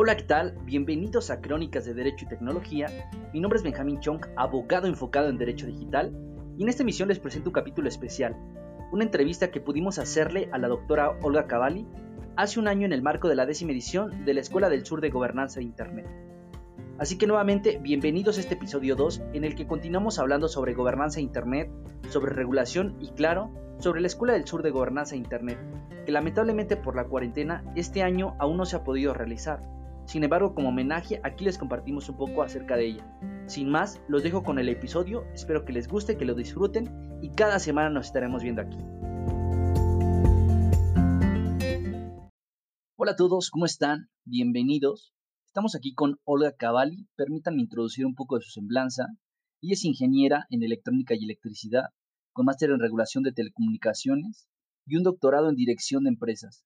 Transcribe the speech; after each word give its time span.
Hola, 0.00 0.16
¿qué 0.16 0.22
tal? 0.22 0.56
Bienvenidos 0.64 1.28
a 1.28 1.40
Crónicas 1.40 1.84
de 1.84 1.92
Derecho 1.92 2.24
y 2.24 2.28
Tecnología. 2.28 2.86
Mi 3.32 3.40
nombre 3.40 3.56
es 3.56 3.64
Benjamín 3.64 3.98
Chong, 3.98 4.26
abogado 4.36 4.86
enfocado 4.86 5.28
en 5.28 5.38
Derecho 5.38 5.66
Digital, 5.66 6.16
y 6.56 6.62
en 6.62 6.68
esta 6.68 6.84
emisión 6.84 7.08
les 7.08 7.18
presento 7.18 7.50
un 7.50 7.54
capítulo 7.54 7.88
especial, 7.88 8.36
una 8.92 9.02
entrevista 9.02 9.50
que 9.50 9.60
pudimos 9.60 9.98
hacerle 9.98 10.50
a 10.52 10.58
la 10.58 10.68
doctora 10.68 11.18
Olga 11.20 11.48
Cavalli 11.48 11.84
hace 12.36 12.60
un 12.60 12.68
año 12.68 12.86
en 12.86 12.92
el 12.92 13.02
marco 13.02 13.28
de 13.28 13.34
la 13.34 13.44
décima 13.44 13.72
edición 13.72 14.24
de 14.24 14.34
la 14.34 14.40
Escuela 14.40 14.68
del 14.68 14.86
Sur 14.86 15.00
de 15.00 15.10
Gobernanza 15.10 15.58
de 15.58 15.66
Internet. 15.66 16.06
Así 16.98 17.18
que 17.18 17.26
nuevamente, 17.26 17.80
bienvenidos 17.82 18.38
a 18.38 18.40
este 18.42 18.54
episodio 18.54 18.94
2 18.94 19.22
en 19.32 19.42
el 19.42 19.56
que 19.56 19.66
continuamos 19.66 20.20
hablando 20.20 20.46
sobre 20.46 20.74
gobernanza 20.74 21.16
de 21.16 21.22
Internet, 21.22 21.72
sobre 22.08 22.32
regulación 22.32 22.94
y 23.00 23.08
claro, 23.08 23.50
sobre 23.80 24.00
la 24.00 24.06
Escuela 24.06 24.34
del 24.34 24.46
Sur 24.46 24.62
de 24.62 24.70
Gobernanza 24.70 25.16
de 25.16 25.22
Internet, 25.22 25.58
que 26.06 26.12
lamentablemente 26.12 26.76
por 26.76 26.94
la 26.94 27.08
cuarentena 27.08 27.64
este 27.74 28.04
año 28.04 28.36
aún 28.38 28.58
no 28.58 28.64
se 28.64 28.76
ha 28.76 28.84
podido 28.84 29.12
realizar. 29.12 29.76
Sin 30.08 30.24
embargo, 30.24 30.54
como 30.54 30.70
homenaje, 30.70 31.20
aquí 31.22 31.44
les 31.44 31.58
compartimos 31.58 32.08
un 32.08 32.16
poco 32.16 32.42
acerca 32.42 32.78
de 32.78 32.86
ella. 32.86 33.44
Sin 33.46 33.68
más, 33.68 34.00
los 34.08 34.22
dejo 34.22 34.42
con 34.42 34.58
el 34.58 34.70
episodio, 34.70 35.26
espero 35.34 35.66
que 35.66 35.74
les 35.74 35.86
guste, 35.86 36.16
que 36.16 36.24
lo 36.24 36.34
disfruten 36.34 36.88
y 37.20 37.28
cada 37.32 37.58
semana 37.58 37.90
nos 37.90 38.06
estaremos 38.06 38.42
viendo 38.42 38.62
aquí. 38.62 38.78
Hola 42.96 43.12
a 43.12 43.16
todos, 43.16 43.50
¿cómo 43.50 43.66
están? 43.66 44.08
Bienvenidos. 44.24 45.12
Estamos 45.44 45.74
aquí 45.74 45.92
con 45.92 46.16
Olga 46.24 46.52
Cavalli. 46.56 47.06
Permítanme 47.14 47.60
introducir 47.60 48.06
un 48.06 48.14
poco 48.14 48.36
de 48.36 48.44
su 48.44 48.50
semblanza. 48.50 49.08
Ella 49.60 49.74
es 49.74 49.84
ingeniera 49.84 50.46
en 50.48 50.62
electrónica 50.62 51.14
y 51.14 51.24
electricidad, 51.24 51.90
con 52.32 52.46
máster 52.46 52.70
en 52.70 52.80
regulación 52.80 53.24
de 53.24 53.32
telecomunicaciones 53.32 54.48
y 54.86 54.96
un 54.96 55.02
doctorado 55.02 55.50
en 55.50 55.54
dirección 55.54 56.04
de 56.04 56.08
empresas. 56.08 56.64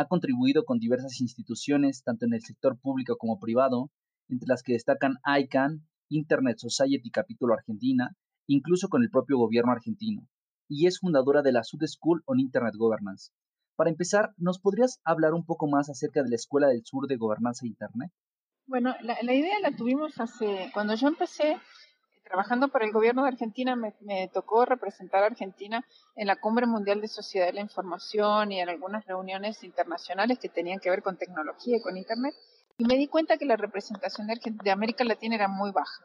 Ha 0.00 0.06
contribuido 0.06 0.64
con 0.64 0.78
diversas 0.78 1.20
instituciones, 1.20 2.02
tanto 2.02 2.24
en 2.24 2.32
el 2.32 2.40
sector 2.40 2.80
público 2.80 3.18
como 3.18 3.38
privado, 3.38 3.90
entre 4.30 4.48
las 4.48 4.62
que 4.62 4.72
destacan 4.72 5.18
ICANN, 5.26 5.86
Internet 6.08 6.56
Society 6.56 7.10
Capítulo 7.10 7.52
Argentina, 7.52 8.16
incluso 8.46 8.88
con 8.88 9.02
el 9.02 9.10
propio 9.10 9.36
gobierno 9.36 9.72
argentino, 9.72 10.26
y 10.70 10.86
es 10.86 11.00
fundadora 11.00 11.42
de 11.42 11.52
la 11.52 11.64
Sud 11.64 11.82
School 11.84 12.22
on 12.24 12.40
Internet 12.40 12.76
Governance. 12.78 13.30
Para 13.76 13.90
empezar, 13.90 14.32
¿nos 14.38 14.58
podrías 14.58 15.02
hablar 15.04 15.34
un 15.34 15.44
poco 15.44 15.68
más 15.68 15.90
acerca 15.90 16.22
de 16.22 16.30
la 16.30 16.36
Escuela 16.36 16.68
del 16.68 16.80
Sur 16.82 17.06
de 17.06 17.18
Gobernanza 17.18 17.64
de 17.64 17.68
Internet? 17.68 18.10
Bueno, 18.66 18.94
la, 19.02 19.34
idea 19.34 19.60
la 19.60 19.76
tuvimos 19.76 20.18
hace, 20.18 20.70
cuando 20.72 20.94
yo 20.94 21.08
empecé 21.08 21.58
trabajando 22.30 22.68
para 22.68 22.84
el 22.84 22.92
gobierno 22.92 23.24
de 23.24 23.30
Argentina, 23.30 23.74
me, 23.74 24.28
tocó 24.28 24.64
representar 24.64 25.24
a 25.24 25.26
Argentina 25.26 25.84
en 26.14 26.28
la 26.28 26.36
Cumbre 26.36 26.64
Mundial 26.64 27.00
de 27.00 27.08
Sociedad 27.08 27.46
de 27.46 27.54
la 27.54 27.60
Información 27.60 28.52
y 28.52 28.60
en 28.60 28.68
algunas 28.68 29.04
reuniones 29.04 29.64
internacionales 29.64 30.38
que 30.38 30.48
tenían 30.48 30.78
que 30.78 30.90
ver 30.90 31.02
con 31.02 31.16
tecnología 31.16 31.78
y 31.78 31.80
con 31.82 31.96
Internet. 31.96 32.32
Y 32.78 32.84
me 32.84 32.94
di 32.94 33.08
cuenta 33.08 33.36
que 33.36 33.46
la 33.46 33.56
representación 33.56 34.28
de, 34.28 34.38
de 34.62 34.70
América 34.70 35.02
Latina 35.02 35.34
era 35.34 35.48
muy 35.48 35.72
baja 35.72 36.04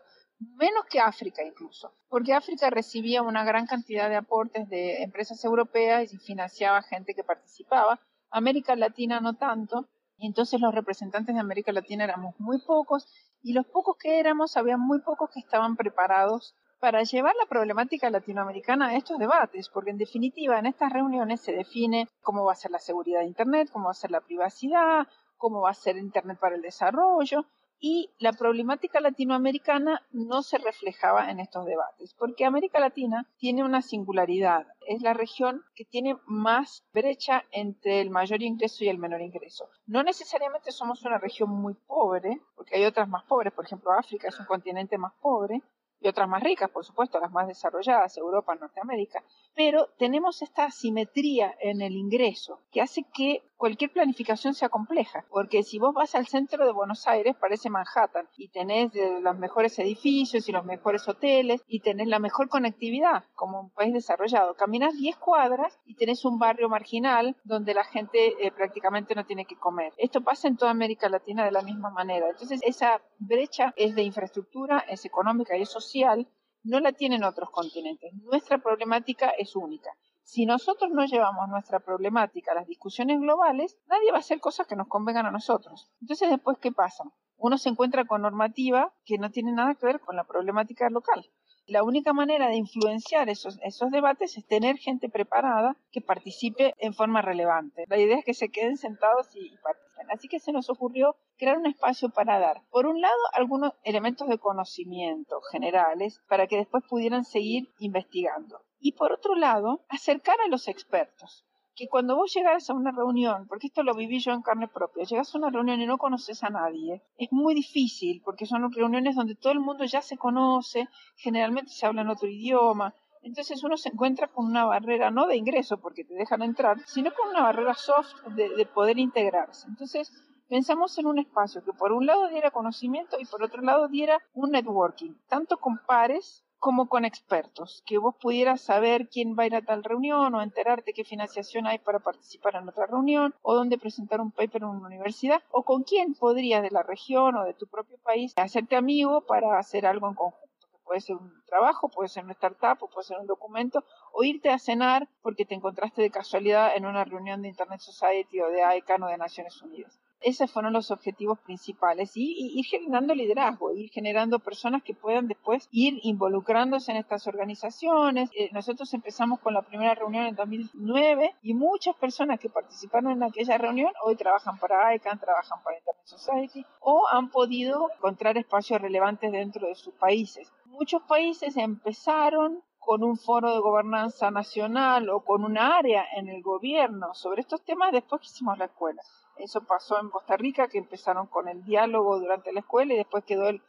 menos 0.58 0.86
que 0.90 1.00
África 1.00 1.44
incluso, 1.44 1.94
porque 2.10 2.34
África 2.34 2.70
recibía 2.70 3.22
una 3.22 3.46
gran 3.46 3.68
cantidad 3.68 4.10
de 4.10 4.18
aportes 4.18 4.68
de 4.68 5.02
empresas 5.04 5.46
europeas 5.46 6.12
y 6.12 6.18
financiaba 6.18 6.82
gente 6.82 7.14
que 7.14 7.24
participaba, 7.24 8.02
América 8.32 8.76
Latina 8.76 9.22
no 9.22 9.36
tanto, 9.36 9.88
y 10.18 10.28
entonces 10.28 10.60
los 10.60 10.74
representantes 10.74 11.36
de 11.36 11.40
América 11.40 11.72
Latina 11.72 12.04
éramos 12.04 12.36
muy 12.40 12.60
pocos 12.60 13.08
y 13.46 13.54
los 13.54 13.68
pocos 13.68 13.96
que 13.98 14.20
éramos, 14.20 14.58
había 14.58 14.76
muy 14.76 15.02
pocos 15.02 15.30
que 15.30 15.40
estaban 15.40 15.76
preparados 15.76 16.56
para 16.80 17.04
llevar 17.04 17.36
la 17.40 17.48
problemática 17.48 18.10
latinoamericana 18.10 18.88
a 18.88 18.96
estos 18.96 19.20
debates, 19.20 19.70
porque 19.70 19.92
en 19.92 20.00
definitiva 20.00 20.58
en 20.58 20.66
estas 20.66 20.92
reuniones 20.92 21.42
se 21.42 21.52
define 21.52 22.08
cómo 22.22 22.44
va 22.44 22.54
a 22.54 22.56
ser 22.56 22.72
la 22.72 22.80
seguridad 22.80 23.20
de 23.20 23.28
Internet, 23.28 23.70
cómo 23.72 23.86
va 23.86 23.92
a 23.92 23.94
ser 23.94 24.10
la 24.10 24.22
privacidad, 24.22 25.08
cómo 25.38 25.62
va 25.62 25.70
a 25.70 25.76
ser 25.76 25.96
Internet 25.96 26.40
para 26.40 26.56
el 26.56 26.64
desarrollo, 26.64 27.46
y 27.80 28.10
la 28.18 28.34
problemática 28.34 29.00
latinoamericana 29.00 30.02
no 30.12 30.42
se 30.42 30.58
reflejaba 30.58 31.30
en 31.30 31.40
estos 31.40 31.68
debates, 31.68 32.16
porque 32.18 32.46
América 32.46 32.80
Latina 32.80 33.28
tiene 33.38 33.64
una 33.64 33.84
singularidad, 33.84 34.66
es 34.88 35.02
la 35.02 35.14
región 35.14 35.64
que 35.76 35.86
tiene 35.86 36.18
más 36.26 36.84
brecha 36.94 37.44
entre 37.52 38.02
el 38.02 38.10
mayor 38.10 38.42
ingreso 38.42 38.84
y 38.84 38.90
el 38.90 38.98
menor 38.98 39.22
ingreso. 39.22 39.70
No 39.86 40.04
necesariamente 40.04 40.72
somos 40.72 41.04
una 41.04 41.18
región 41.18 41.50
muy 41.50 41.74
pobre, 41.74 42.42
porque 42.56 42.76
hay 42.76 42.86
otras 42.86 43.08
más 43.08 43.24
pobres, 43.24 43.54
por 43.54 43.66
ejemplo 43.66 43.92
África 43.92 44.28
es 44.28 44.40
un 44.40 44.46
continente 44.46 44.98
más 44.98 45.14
pobre, 45.22 45.62
y 46.06 46.08
otras 46.08 46.30
más 46.30 46.44
ricas, 46.44 46.70
por 46.70 46.86
supuesto, 46.86 47.20
las 47.20 47.32
más 47.32 47.48
desarrolladas, 47.48 48.18
Europa, 48.18 48.54
Norteamérica, 48.56 49.24
pero 49.56 49.88
tenemos 49.98 50.42
esta 50.42 50.66
asimetría 50.66 51.56
en 51.60 51.82
el 51.82 51.96
ingreso 51.96 52.62
que 52.72 52.82
hace 52.82 53.06
que 53.14 53.42
cualquier 53.58 53.92
planificación 53.92 54.54
sea 54.54 54.70
compleja, 54.70 55.26
porque 55.30 55.64
si 55.64 55.80
vos 55.80 55.94
vas 55.94 56.16
al 56.16 56.28
centro 56.28 56.66
de 56.66 56.72
Buenos 56.72 57.08
Aires, 57.08 57.36
parece 57.40 57.70
Manhattan, 57.70 58.28
y 58.38 58.50
tenés 58.50 58.92
los 59.22 59.38
mejores 59.38 59.78
edificios 59.80 60.48
y 60.48 60.52
los 60.52 60.66
mejores 60.66 61.08
hoteles, 61.08 61.64
y 61.68 61.80
tenés 61.80 62.08
la 62.08 62.20
mejor 62.20 62.50
conectividad 62.50 63.24
como 63.34 63.62
un 63.62 63.70
país 63.72 63.94
desarrollado. 63.94 64.56
Caminas 64.56 64.96
10 64.98 65.18
cuadras 65.18 65.80
y 65.86 65.96
tenés 65.96 66.26
un 66.26 66.40
barrio 66.40 66.70
marginal 66.70 67.36
donde 67.44 67.74
la 67.74 67.84
gente 67.84 68.34
eh, 68.40 68.52
prácticamente 68.52 69.16
no 69.16 69.26
tiene 69.26 69.46
que 69.46 69.56
comer. 69.56 69.94
Esto 69.98 70.22
pasa 70.22 70.48
en 70.48 70.58
toda 70.58 70.72
América 70.72 71.10
Latina 71.10 71.46
de 71.46 71.52
la 71.52 71.62
misma 71.62 71.90
manera. 71.90 72.30
Entonces, 72.30 72.60
esa 72.64 73.02
brecha 73.20 73.74
es 73.76 73.96
de 73.96 74.04
infraestructura, 74.04 74.80
es 74.90 75.06
económica 75.06 75.58
y 75.58 75.62
es 75.62 75.70
social, 75.70 76.28
no 76.64 76.80
la 76.80 76.92
tienen 76.92 77.24
otros 77.24 77.50
continentes. 77.52 78.12
Nuestra 78.14 78.58
problemática 78.58 79.30
es 79.30 79.56
única. 79.56 79.92
Si 80.28 80.48
nosotros 80.48 80.90
no 80.90 81.06
llevamos 81.06 81.48
nuestra 81.50 81.80
problemática 81.80 82.52
a 82.52 82.56
las 82.56 82.68
discusiones 82.68 83.20
globales, 83.20 83.78
nadie 83.86 84.12
va 84.12 84.18
a 84.18 84.22
hacer 84.22 84.40
cosas 84.40 84.66
que 84.66 84.76
nos 84.76 84.88
convengan 84.88 85.28
a 85.28 85.32
nosotros. 85.32 85.92
Entonces, 86.02 86.32
después, 86.32 86.58
¿qué 86.58 86.72
pasa? 86.72 87.04
Uno 87.38 87.60
se 87.60 87.70
encuentra 87.70 88.06
con 88.06 88.24
normativa 88.24 88.92
que 89.06 89.20
no 89.20 89.30
tiene 89.30 89.52
nada 89.52 89.76
que 89.76 89.86
ver 89.86 90.00
con 90.00 90.16
la 90.16 90.24
problemática 90.24 90.90
local. 90.90 91.30
La 91.68 91.84
única 91.84 92.12
manera 92.12 92.48
de 92.48 92.56
influenciar 92.56 93.30
esos, 93.30 93.60
esos 93.62 93.92
debates 93.92 94.36
es 94.36 94.48
tener 94.48 94.78
gente 94.78 95.10
preparada 95.10 95.78
que 95.92 96.02
participe 96.02 96.74
en 96.80 96.96
forma 96.96 97.22
relevante. 97.22 97.86
La 97.88 98.00
idea 98.00 98.18
es 98.18 98.26
que 98.26 98.34
se 98.34 98.50
queden 98.50 98.78
sentados 98.78 99.30
y, 99.36 99.56
participen. 99.58 100.12
Así 100.12 100.28
que 100.28 100.40
se 100.40 100.52
nos 100.52 100.72
ocurrió 100.72 101.16
crear 101.38 101.58
un 101.58 101.68
espacio 101.68 102.10
para 102.10 102.40
dar, 102.40 102.64
por 102.72 102.88
un 102.88 103.00
lado, 103.00 103.16
algunos 103.34 103.74
elementos 103.84 104.28
de 104.28 104.40
conocimiento 104.40 105.40
generales 105.52 106.20
para 106.28 106.48
que 106.48 106.58
después 106.58 106.84
pudieran 106.90 107.26
seguir 107.26 107.70
investigando. 107.78 108.65
Y 108.86 108.92
por 108.92 109.12
otro 109.12 109.34
lado, 109.34 109.84
acercar 109.90 110.36
a 110.46 110.48
los 110.48 110.68
expertos 110.68 111.44
que 111.76 111.88
cuando 111.88 112.16
vos 112.16 112.32
llegas 112.32 112.70
a 112.70 112.76
una 112.76 112.92
reunión, 112.92 113.48
porque 113.48 113.66
esto 113.66 113.82
lo 113.82 113.96
viví 113.96 114.20
yo 114.20 114.32
en 114.32 114.44
carne 114.44 114.68
propia, 114.68 115.06
llegas 115.06 115.34
a 115.34 115.40
una 115.40 115.50
reunión 115.50 115.82
y 115.82 115.88
no 115.88 115.98
conoces 115.98 116.44
a 116.44 116.52
nadie, 116.52 117.02
es 117.18 117.32
muy 117.32 117.56
difícil 117.56 118.22
porque 118.24 118.46
son 118.46 118.72
reuniones 118.72 119.16
donde 119.16 119.34
todo 119.34 119.54
el 119.54 119.60
mundo 119.60 119.86
ya 119.86 120.04
se 120.04 120.18
conoce, 120.18 120.88
generalmente 121.16 121.72
se 121.72 121.88
habla 121.88 122.04
en 122.04 122.10
otro 122.10 122.28
idioma, 122.30 122.94
entonces 123.24 123.64
uno 123.64 123.76
se 123.76 123.90
encuentra 123.90 124.28
con 124.28 124.46
una 124.46 124.66
barrera 124.66 125.10
no 125.10 125.26
de 125.26 125.36
ingreso 125.36 125.78
porque 125.78 126.04
te 126.04 126.14
dejan 126.14 126.44
entrar, 126.44 126.78
sino 126.86 127.12
con 127.12 127.30
una 127.30 127.42
barrera 127.42 127.74
soft 127.74 128.24
de, 128.36 128.50
de 128.50 128.66
poder 128.68 129.00
integrarse. 129.00 129.66
Entonces 129.68 130.14
pensamos 130.48 130.96
en 131.00 131.08
un 131.08 131.18
espacio 131.18 131.64
que 131.64 131.74
por 131.74 131.92
un 131.92 132.06
lado 132.06 132.28
diera 132.28 132.52
conocimiento 132.52 133.18
y 133.20 133.26
por 133.26 133.42
otro 133.42 133.64
lado 133.64 133.88
diera 133.88 134.20
un 134.36 134.52
networking, 134.52 135.16
tanto 135.28 135.58
con 135.58 135.80
pares 135.88 136.45
como 136.60 136.88
con 136.88 137.06
expertos, 137.06 137.84
que 137.86 137.98
vos 137.98 138.16
pudieras 138.16 138.62
saber 138.62 139.08
quién 139.10 139.36
va 139.38 139.44
a 139.44 139.46
ir 139.48 139.56
a 139.56 139.62
tal 139.62 139.84
reunión 139.84 140.34
o 140.34 140.42
enterarte 140.42 140.94
qué 140.94 141.04
financiación 141.04 141.68
hay 141.68 141.80
para 141.80 142.00
participar 142.00 142.56
en 142.56 142.68
otra 142.68 142.88
reunión 142.88 143.34
o 143.42 143.56
dónde 143.56 143.78
presentar 143.78 144.22
un 144.22 144.32
paper 144.32 144.64
en 144.64 144.70
una 144.70 144.88
universidad 144.88 145.44
o 145.52 145.64
con 145.64 145.84
quién 145.84 146.16
podrías 146.16 146.64
de 146.64 146.72
la 146.72 146.84
región 146.84 147.36
o 147.36 147.44
de 147.44 147.54
tu 147.54 147.68
propio 147.68 147.98
país 148.00 148.34
hacerte 148.36 148.76
amigo 148.76 149.22
para 149.22 149.60
hacer 149.60 149.86
algo 149.86 150.08
en 150.08 150.16
conjunto, 150.16 150.68
puede 150.84 151.02
ser 151.02 151.18
un 151.18 151.44
trabajo, 151.46 151.90
puede 151.90 152.10
ser 152.10 152.24
una 152.24 152.34
startup 152.34 152.82
o 152.82 152.90
puede 152.90 153.08
ser 153.08 153.20
un 153.20 153.28
documento 153.28 153.84
o 154.12 154.24
irte 154.24 154.50
a 154.50 154.60
cenar 154.60 155.08
porque 155.22 155.46
te 155.46 155.56
encontraste 155.56 156.02
de 156.02 156.12
casualidad 156.12 156.76
en 156.76 156.86
una 156.86 157.04
reunión 157.04 157.42
de 157.42 157.50
Internet 157.50 157.82
Society 157.82 158.42
o 158.42 158.50
de 158.50 158.78
ICANN 158.78 159.04
o 159.04 159.08
de 159.08 159.18
Naciones 159.18 159.62
Unidas 159.62 160.00
esos 160.26 160.52
fueron 160.52 160.74
los 160.74 160.90
objetivos 160.90 161.38
principales 161.40 162.18
y, 162.18 162.60
ir 162.60 162.66
generando 162.66 163.14
liderazgo, 163.14 163.72
ir 163.74 163.92
generando 163.92 164.40
personas 164.40 164.82
que 164.82 164.96
puedan 164.96 165.28
después 165.28 165.70
ir 165.72 166.00
involucrándose 166.02 166.92
en 166.92 166.98
estas 166.98 167.28
organizaciones. 167.28 168.32
Eh, 168.36 168.50
nosotros 168.52 168.92
empezamos 168.96 169.40
con 169.40 169.54
la 169.54 169.62
primera 169.62 169.94
reunión 169.94 170.26
en 170.26 170.36
2009 170.36 171.36
y 171.44 171.54
muchas 171.54 171.96
personas 171.96 172.40
que 172.40 172.50
participaron 172.50 173.12
en 173.12 173.24
aquella 173.24 173.60
reunión 173.60 173.94
hoy 174.04 174.16
trabajan 174.16 174.58
para 174.58 174.96
ICANN, 174.96 175.20
trabajan 175.20 175.62
para 175.64 175.78
Internet 175.78 176.06
Society 176.06 176.66
o 176.80 177.08
han 177.08 177.30
podido 177.30 177.92
encontrar 177.96 178.36
espacios 178.40 178.82
relevantes 178.82 179.32
dentro 179.32 179.68
de 179.68 179.76
sus 179.76 179.94
países. 179.94 180.52
Muchos 180.66 181.04
países 181.04 181.56
empezaron 181.56 182.64
con 182.80 183.04
un 183.04 183.18
foro 183.18 183.54
de 183.54 183.60
gobernanza 183.60 184.32
nacional 184.32 185.08
o 185.10 185.22
con 185.22 185.44
un 185.44 185.60
área 185.60 186.04
en 186.16 186.30
el 186.30 186.42
gobierno 186.42 187.14
sobre 187.14 187.42
estos 187.42 187.64
temas 187.64 187.92
después 187.92 188.22
que 188.22 188.28
hicimos 188.28 188.58
la 188.58 188.66
escuela. 188.66 189.04
Eso 189.38 189.62
pasó 189.62 190.00
en 190.00 190.10
Costa 190.10 190.38
Rica, 190.38 190.68
que 190.68 190.78
empezaron 190.78 191.28
con 191.28 191.48
el 191.48 191.64
diálogo 191.64 192.20
durante 192.20 192.54
la 192.54 192.62
escuela 192.62 192.94
y 192.94 192.98
después 192.98 193.24
quedó 193.26 193.50
el, 193.50 193.62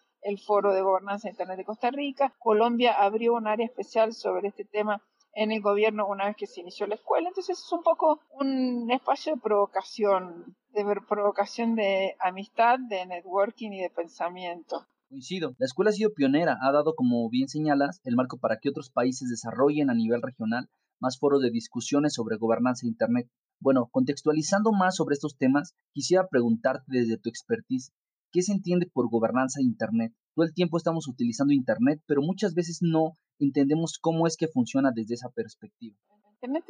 foro 0.44 0.72
de 0.72 0.82
gobernanza 0.82 1.28
internet 1.28 1.58
de 1.58 1.64
Costa 1.64 1.90
Rica. 1.90 2.34
Colombia 2.38 2.92
abrió 2.92 3.34
un 3.34 3.46
área 3.46 3.66
especial 3.66 4.12
sobre 4.12 4.48
este 4.48 4.64
tema 4.64 5.00
en 5.34 5.52
el 5.52 5.60
gobierno 5.60 6.06
una 6.08 6.26
vez 6.26 6.36
que 6.36 6.46
se 6.46 6.62
inició 6.62 6.86
la 6.86 6.96
escuela. 6.96 7.28
Entonces 7.28 7.58
es 7.58 7.72
un 7.72 7.82
poco 7.82 8.20
un 8.30 8.90
espacio 8.90 9.34
de 9.34 9.40
provocación 9.40 10.56
de 10.72 10.84
provocación 11.08 11.74
de 11.74 12.16
amistad, 12.20 12.78
de 12.88 13.06
networking 13.06 13.70
y 13.72 13.80
de 13.82 13.90
pensamiento. 13.90 14.86
Coincido. 15.08 15.54
La 15.58 15.66
escuela 15.66 15.90
ha 15.90 15.94
sido 15.94 16.12
pionera, 16.12 16.58
ha 16.60 16.72
dado, 16.72 16.94
como 16.94 17.28
bien 17.30 17.48
señalas, 17.48 18.00
el 18.04 18.16
marco 18.16 18.38
para 18.38 18.58
que 18.58 18.68
otros 18.68 18.90
países 18.90 19.30
desarrollen 19.30 19.88
a 19.88 19.94
nivel 19.94 20.20
regional 20.20 20.68
más 20.98 21.18
foros 21.18 21.42
de 21.42 21.50
discusiones 21.50 22.14
sobre 22.14 22.36
gobernanza 22.36 22.82
de 22.82 22.88
Internet. 22.90 23.30
Bueno, 23.60 23.88
contextualizando 23.90 24.72
más 24.72 24.96
sobre 24.96 25.14
estos 25.14 25.36
temas, 25.36 25.74
quisiera 25.92 26.28
preguntarte 26.28 26.84
desde 26.86 27.18
tu 27.18 27.28
expertise, 27.28 27.92
¿qué 28.32 28.42
se 28.42 28.52
entiende 28.52 28.86
por 28.92 29.08
gobernanza 29.08 29.60
de 29.60 29.64
Internet? 29.64 30.12
Todo 30.34 30.46
el 30.46 30.54
tiempo 30.54 30.76
estamos 30.76 31.08
utilizando 31.08 31.52
Internet, 31.52 32.02
pero 32.06 32.22
muchas 32.22 32.54
veces 32.54 32.78
no 32.82 33.16
entendemos 33.38 33.98
cómo 34.00 34.26
es 34.26 34.36
que 34.36 34.48
funciona 34.48 34.90
desde 34.94 35.14
esa 35.14 35.30
perspectiva. 35.30 35.96
Internet 36.42 36.64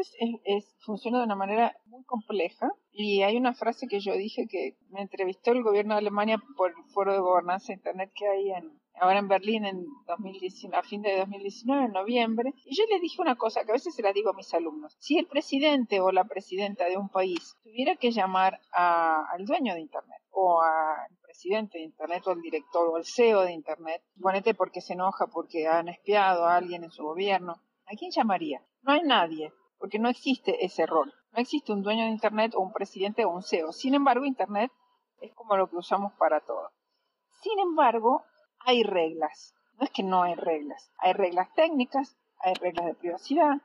es, 0.44 0.76
funciona 0.78 1.18
de 1.18 1.24
una 1.24 1.34
manera 1.34 1.76
muy 1.86 2.04
compleja 2.04 2.70
y 2.92 3.22
hay 3.22 3.36
una 3.36 3.52
frase 3.52 3.88
que 3.88 3.98
yo 3.98 4.12
dije 4.12 4.46
que 4.48 4.76
me 4.90 5.02
entrevistó 5.02 5.52
el 5.52 5.64
gobierno 5.64 5.94
de 5.94 5.98
Alemania 5.98 6.40
por 6.56 6.70
el 6.70 6.84
foro 6.94 7.12
de 7.12 7.18
gobernanza 7.18 7.68
de 7.68 7.74
Internet 7.74 8.12
que 8.14 8.28
hay 8.28 8.52
en, 8.52 8.80
ahora 9.00 9.18
en 9.18 9.28
Berlín 9.28 9.64
en 9.64 9.86
2019, 10.06 10.76
a 10.76 10.82
fin 10.82 11.02
de 11.02 11.18
2019, 11.18 11.84
en 11.86 11.92
noviembre, 11.92 12.54
y 12.64 12.76
yo 12.76 12.84
le 12.90 13.00
dije 13.00 13.20
una 13.20 13.36
cosa 13.36 13.64
que 13.64 13.70
a 13.70 13.74
veces 13.74 13.94
se 13.94 14.02
la 14.02 14.12
digo 14.12 14.30
a 14.30 14.34
mis 14.34 14.52
alumnos. 14.54 14.96
Si 14.98 15.18
el 15.18 15.26
presidente 15.26 16.00
o 16.00 16.10
la 16.12 16.24
presidenta 16.24 16.86
de 16.86 16.96
un 16.96 17.08
país 17.08 17.56
tuviera 17.62 17.96
que 17.96 18.10
llamar 18.10 18.60
al 18.72 19.44
dueño 19.44 19.74
de 19.74 19.80
Internet 19.80 20.22
o 20.30 20.60
al 20.62 21.16
presidente 21.22 21.78
de 21.78 21.84
Internet 21.84 22.26
o 22.26 22.30
al 22.30 22.40
director 22.40 22.88
o 22.88 22.96
al 22.96 23.04
CEO 23.04 23.42
de 23.42 23.52
Internet, 23.52 24.02
ponete 24.20 24.54
porque 24.54 24.80
se 24.80 24.94
enoja 24.94 25.26
porque 25.26 25.66
han 25.66 25.88
espiado 25.88 26.44
a 26.44 26.56
alguien 26.56 26.84
en 26.84 26.90
su 26.90 27.04
gobierno, 27.04 27.60
¿A 27.88 27.94
quién 27.94 28.10
llamaría? 28.10 28.60
No 28.82 28.92
hay 28.92 29.02
nadie, 29.02 29.52
porque 29.78 30.00
no 30.00 30.08
existe 30.08 30.64
ese 30.64 30.86
rol. 30.86 31.14
No 31.30 31.38
existe 31.40 31.72
un 31.72 31.82
dueño 31.82 32.04
de 32.04 32.10
Internet 32.10 32.52
o 32.56 32.60
un 32.60 32.72
presidente 32.72 33.24
o 33.24 33.30
un 33.30 33.44
CEO. 33.44 33.72
Sin 33.72 33.94
embargo, 33.94 34.24
Internet 34.24 34.72
es 35.20 35.32
como 35.34 35.56
lo 35.56 35.70
que 35.70 35.76
usamos 35.76 36.12
para 36.14 36.40
todo. 36.40 36.72
Sin 37.42 37.60
embargo, 37.60 38.24
hay 38.66 38.82
reglas. 38.82 39.54
No 39.78 39.84
es 39.86 39.90
que 39.90 40.02
no 40.02 40.22
hay 40.22 40.34
reglas. 40.34 40.92
Hay 40.98 41.12
reglas 41.12 41.48
técnicas, 41.54 42.16
hay 42.40 42.54
reglas 42.54 42.86
de 42.86 42.94
privacidad, 42.94 43.62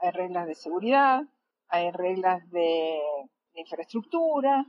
hay 0.00 0.10
reglas 0.10 0.46
de 0.46 0.54
seguridad, 0.54 1.22
hay 1.68 1.90
reglas 1.92 2.50
de, 2.50 2.98
infraestructura. 3.54 4.64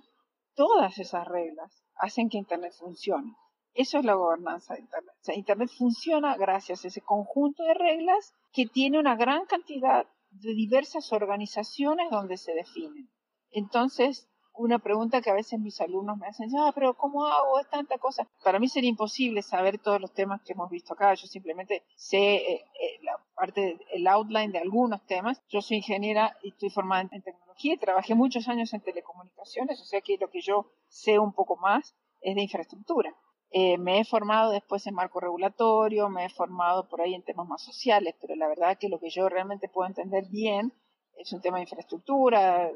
Todas 0.56 0.98
esas 1.00 1.28
reglas 1.28 1.84
hacen 1.96 2.30
que 2.30 2.38
Internet 2.38 2.74
funcione. 2.78 3.36
Eso 3.74 4.00
es 4.00 4.06
la 4.06 4.16
gobernanza 4.16 4.74
de 4.74 4.81
Internet. 4.81 5.16
Internet 5.28 5.70
funciona 5.78 6.36
gracias 6.36 6.84
a 6.84 6.88
ese 6.88 7.02
conjunto 7.02 7.64
de 7.64 7.76
reglas 7.76 8.34
que 8.52 8.66
tiene 8.66 9.00
una 9.00 9.16
gran 9.16 9.46
cantidad 9.46 10.08
de 10.31 10.54
diversas 10.54 11.14
organizaciones 11.14 12.10
donde 12.10 12.38
se 12.38 12.54
definen. 12.54 13.10
Entonces, 13.52 14.29
una 14.59 14.77
pregunta 14.77 15.21
que 15.21 15.29
a 15.29 15.33
veces 15.33 15.57
mis 15.57 15.79
alumnos 15.79 16.17
me 16.17 16.27
hacen, 16.27 16.50
ah, 16.57 16.71
pero 16.75 16.94
¿cómo 16.94 17.25
hago? 17.25 17.59
Es 17.59 17.69
tanta 17.69 17.97
cosa. 17.97 18.27
Para 18.44 18.59
mí 18.59 18.67
sería 18.67 18.89
imposible 18.89 19.41
saber 19.41 19.79
todos 19.79 20.01
los 20.01 20.13
temas 20.13 20.41
que 20.41 20.51
hemos 20.51 20.69
visto 20.69 20.94
acá. 20.94 21.13
Yo 21.13 21.27
simplemente 21.27 21.83
sé 21.95 22.35
eh, 22.35 22.65
eh, 22.81 23.00
la 23.03 23.17
parte, 23.35 23.79
el 23.94 24.06
outline 24.07 24.51
de 24.51 24.59
algunos 24.59 25.06
temas. 25.06 25.41
Yo 25.47 25.61
soy 25.61 25.77
ingeniera 25.77 26.38
y 26.44 26.50
estoy 26.50 26.69
formada 26.69 27.07
en, 27.09 27.21
tecnología 27.21 27.73
y 27.73 27.77
trabajé 27.77 28.15
muchos 28.15 28.50
años 28.50 28.73
en 28.73 28.81
telecomunicaciones, 28.81 29.81
o 29.81 29.85
sea 29.85 30.01
que 30.01 30.17
lo 30.17 30.29
que 30.29 30.41
yo 30.41 30.71
sé 30.89 31.19
un 31.19 31.33
poco 31.33 31.56
más 31.56 31.95
es 32.19 32.35
de 32.35 32.41
infraestructura. 32.41 33.15
Eh, 33.51 33.77
me 33.77 34.00
he 34.00 34.06
formado 34.06 34.51
después 34.51 34.85
en 34.88 34.94
marco 34.94 35.21
regulatorio, 35.21 36.09
me 36.09 36.25
he 36.25 36.29
formado 36.29 36.89
por 36.89 37.01
ahí 37.01 37.15
en 37.15 37.23
temas 37.23 37.47
más 37.47 37.63
sociales, 37.63 38.15
pero 38.19 38.35
la 38.35 38.47
verdad 38.47 38.77
que 38.77 38.89
lo 38.89 39.00
que 39.00 39.09
yo 39.09 39.29
realmente 39.29 39.69
puedo 39.69 39.88
entender 39.88 40.25
bien 40.29 40.73
es 41.15 41.31
un 41.33 41.41
tema 41.41 41.57
de 41.57 41.63
infraestructura, 41.63 42.69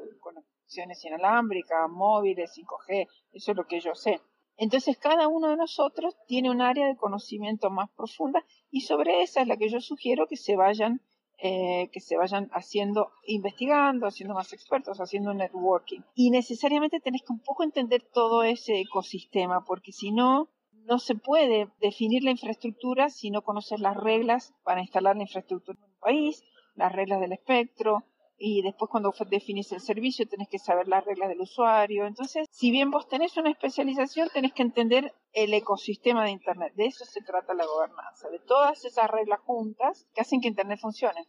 conexiones 0.64 1.04
inalámbricas, 1.04 1.90
móviles, 1.90 2.56
5G, 2.56 3.06
eso 3.32 3.50
es 3.50 3.56
lo 3.56 3.66
que 3.66 3.80
yo 3.80 3.94
sé. 3.94 4.20
Entonces 4.56 4.96
cada 4.96 5.28
uno 5.28 5.48
de 5.48 5.56
nosotros 5.56 6.16
tiene 6.26 6.50
un 6.50 6.62
área 6.62 6.86
de 6.86 6.96
conocimiento 6.96 7.70
más 7.70 7.90
profunda 7.90 8.44
y 8.70 8.82
sobre 8.82 9.22
esa 9.22 9.42
es 9.42 9.48
la 9.48 9.56
que 9.56 9.68
yo 9.68 9.80
sugiero 9.80 10.26
que 10.26 10.36
se 10.36 10.56
vayan 10.56 11.00
eh, 11.38 11.90
que 11.92 12.00
se 12.00 12.16
vayan 12.16 12.48
haciendo, 12.52 13.10
investigando, 13.26 14.06
haciendo 14.06 14.34
más 14.34 14.52
expertos, 14.52 14.98
haciendo 14.98 15.34
networking. 15.34 16.00
Y 16.14 16.30
necesariamente 16.30 17.00
tenés 17.00 17.22
que 17.22 17.32
un 17.32 17.40
poco 17.40 17.64
entender 17.64 18.02
todo 18.14 18.44
ese 18.44 18.80
ecosistema, 18.80 19.64
porque 19.64 19.92
si 19.92 20.12
no, 20.12 20.48
no 20.86 20.98
se 21.00 21.16
puede 21.16 21.68
definir 21.80 22.22
la 22.22 22.30
infraestructura 22.30 23.10
si 23.10 23.30
no 23.30 23.42
conoces 23.42 23.80
las 23.80 23.96
reglas 23.96 24.54
para 24.62 24.80
instalar 24.80 25.16
la 25.16 25.24
infraestructura 25.24 25.76
en 25.76 25.92
un 25.92 25.98
país, 25.98 26.44
las 26.76 26.92
reglas 26.92 27.20
del 27.20 27.32
espectro, 27.32 28.04
y 28.36 28.62
después 28.62 28.90
cuando 28.90 29.14
definís 29.30 29.70
el 29.72 29.80
servicio 29.80 30.28
tenés 30.28 30.48
que 30.48 30.58
saber 30.58 30.88
las 30.88 31.04
reglas 31.04 31.28
del 31.28 31.40
usuario. 31.40 32.06
Entonces, 32.06 32.46
si 32.50 32.70
bien 32.70 32.90
vos 32.90 33.08
tenés 33.08 33.36
una 33.36 33.50
especialización, 33.50 34.28
tenés 34.32 34.52
que 34.52 34.62
entender 34.62 35.14
el 35.32 35.54
ecosistema 35.54 36.24
de 36.24 36.32
Internet. 36.32 36.74
De 36.74 36.86
eso 36.86 37.04
se 37.04 37.22
trata 37.22 37.54
la 37.54 37.66
gobernanza, 37.66 38.28
de 38.28 38.40
todas 38.40 38.84
esas 38.84 39.10
reglas 39.10 39.40
juntas 39.40 40.06
que 40.14 40.20
hacen 40.20 40.40
que 40.40 40.48
Internet 40.48 40.78
funcione. 40.80 41.26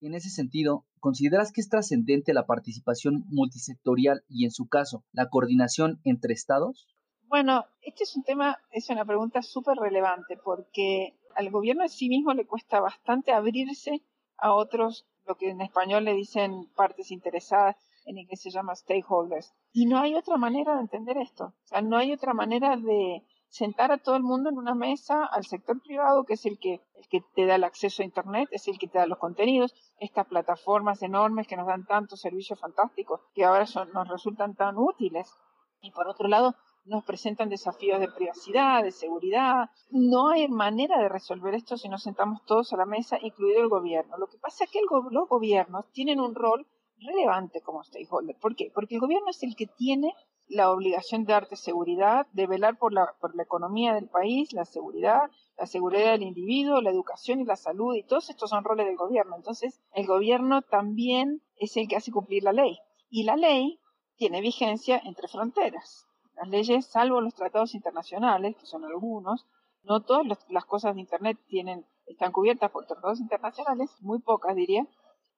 En 0.00 0.14
ese 0.14 0.30
sentido, 0.30 0.86
¿consideras 0.98 1.52
que 1.52 1.60
es 1.60 1.68
trascendente 1.68 2.32
la 2.32 2.46
participación 2.46 3.24
multisectorial 3.28 4.24
y, 4.28 4.46
en 4.46 4.50
su 4.50 4.66
caso, 4.66 5.04
la 5.12 5.28
coordinación 5.28 6.00
entre 6.04 6.32
estados? 6.32 6.88
Bueno, 7.28 7.66
este 7.82 8.04
es 8.04 8.16
un 8.16 8.24
tema, 8.24 8.56
es 8.70 8.88
una 8.88 9.04
pregunta 9.04 9.42
súper 9.42 9.76
relevante 9.76 10.38
porque 10.42 11.18
al 11.36 11.50
gobierno 11.50 11.82
en 11.82 11.90
sí 11.90 12.08
mismo 12.08 12.32
le 12.32 12.46
cuesta 12.46 12.80
bastante 12.80 13.30
abrirse 13.32 14.02
a 14.38 14.54
otros, 14.54 15.06
lo 15.30 15.36
que 15.36 15.50
en 15.50 15.60
español 15.60 16.04
le 16.04 16.14
dicen 16.14 16.66
partes 16.74 17.12
interesadas, 17.12 17.76
en 18.04 18.18
inglés 18.18 18.40
se 18.42 18.50
llama 18.50 18.74
stakeholders. 18.74 19.54
Y 19.72 19.86
no 19.86 20.00
hay 20.00 20.16
otra 20.16 20.36
manera 20.36 20.74
de 20.74 20.80
entender 20.80 21.16
esto. 21.18 21.44
O 21.44 21.66
sea, 21.66 21.82
no 21.82 21.96
hay 21.98 22.12
otra 22.12 22.34
manera 22.34 22.76
de 22.76 23.22
sentar 23.48 23.92
a 23.92 23.98
todo 23.98 24.16
el 24.16 24.24
mundo 24.24 24.50
en 24.50 24.58
una 24.58 24.74
mesa, 24.74 25.24
al 25.24 25.44
sector 25.44 25.80
privado, 25.80 26.24
que 26.24 26.34
es 26.34 26.46
el 26.46 26.58
que, 26.58 26.80
el 26.96 27.08
que 27.08 27.20
te 27.36 27.46
da 27.46 27.54
el 27.54 27.62
acceso 27.62 28.02
a 28.02 28.06
Internet, 28.06 28.48
es 28.50 28.66
el 28.66 28.76
que 28.76 28.88
te 28.88 28.98
da 28.98 29.06
los 29.06 29.18
contenidos, 29.18 29.72
estas 30.00 30.26
plataformas 30.26 31.00
enormes 31.02 31.46
que 31.46 31.56
nos 31.56 31.68
dan 31.68 31.86
tantos 31.86 32.20
servicios 32.20 32.58
fantásticos, 32.58 33.20
que 33.32 33.44
ahora 33.44 33.66
nos 33.94 34.08
resultan 34.08 34.56
tan 34.56 34.78
útiles. 34.78 35.32
Y 35.80 35.92
por 35.92 36.08
otro 36.08 36.26
lado, 36.26 36.56
nos 36.84 37.04
presentan 37.04 37.48
desafíos 37.48 38.00
de 38.00 38.08
privacidad, 38.08 38.82
de 38.82 38.90
seguridad. 38.90 39.70
No 39.90 40.28
hay 40.28 40.48
manera 40.48 40.98
de 40.98 41.08
resolver 41.08 41.54
esto 41.54 41.76
si 41.76 41.88
nos 41.88 42.02
sentamos 42.02 42.44
todos 42.44 42.72
a 42.72 42.76
la 42.76 42.86
mesa, 42.86 43.18
incluido 43.20 43.60
el 43.60 43.68
gobierno. 43.68 44.16
Lo 44.16 44.28
que 44.28 44.38
pasa 44.38 44.64
es 44.64 44.70
que 44.70 44.80
los 45.10 45.28
gobiernos 45.28 45.90
tienen 45.92 46.20
un 46.20 46.34
rol 46.34 46.66
relevante 46.98 47.60
como 47.60 47.82
stakeholder. 47.82 48.36
¿Por 48.38 48.56
qué? 48.56 48.70
Porque 48.74 48.96
el 48.96 49.00
gobierno 49.00 49.30
es 49.30 49.42
el 49.42 49.56
que 49.56 49.66
tiene 49.66 50.14
la 50.48 50.72
obligación 50.72 51.24
de 51.24 51.32
darte 51.32 51.54
seguridad, 51.54 52.26
de 52.32 52.46
velar 52.48 52.76
por 52.76 52.92
la, 52.92 53.14
por 53.20 53.36
la 53.36 53.44
economía 53.44 53.94
del 53.94 54.08
país, 54.08 54.52
la 54.52 54.64
seguridad, 54.64 55.30
la 55.56 55.66
seguridad 55.66 56.12
del 56.12 56.24
individuo, 56.24 56.80
la 56.80 56.90
educación 56.90 57.40
y 57.40 57.44
la 57.44 57.54
salud, 57.54 57.94
y 57.94 58.02
todos 58.02 58.30
estos 58.30 58.50
son 58.50 58.64
roles 58.64 58.86
del 58.86 58.96
gobierno. 58.96 59.36
Entonces, 59.36 59.80
el 59.92 60.06
gobierno 60.06 60.62
también 60.62 61.40
es 61.56 61.76
el 61.76 61.86
que 61.86 61.96
hace 61.96 62.10
cumplir 62.10 62.42
la 62.42 62.52
ley. 62.52 62.78
Y 63.08 63.22
la 63.22 63.36
ley 63.36 63.78
tiene 64.16 64.40
vigencia 64.40 65.00
entre 65.04 65.28
fronteras. 65.28 66.09
Las 66.40 66.48
leyes, 66.48 66.86
salvo 66.86 67.20
los 67.20 67.34
tratados 67.34 67.74
internacionales, 67.74 68.56
que 68.56 68.64
son 68.64 68.86
algunos, 68.86 69.46
no 69.82 70.00
todas 70.00 70.26
las 70.48 70.64
cosas 70.64 70.94
de 70.94 71.02
Internet 71.02 71.38
tienen, 71.48 71.84
están 72.06 72.32
cubiertas 72.32 72.70
por 72.70 72.86
tratados 72.86 73.20
internacionales, 73.20 73.90
muy 74.00 74.20
pocas 74.20 74.56
diría. 74.56 74.86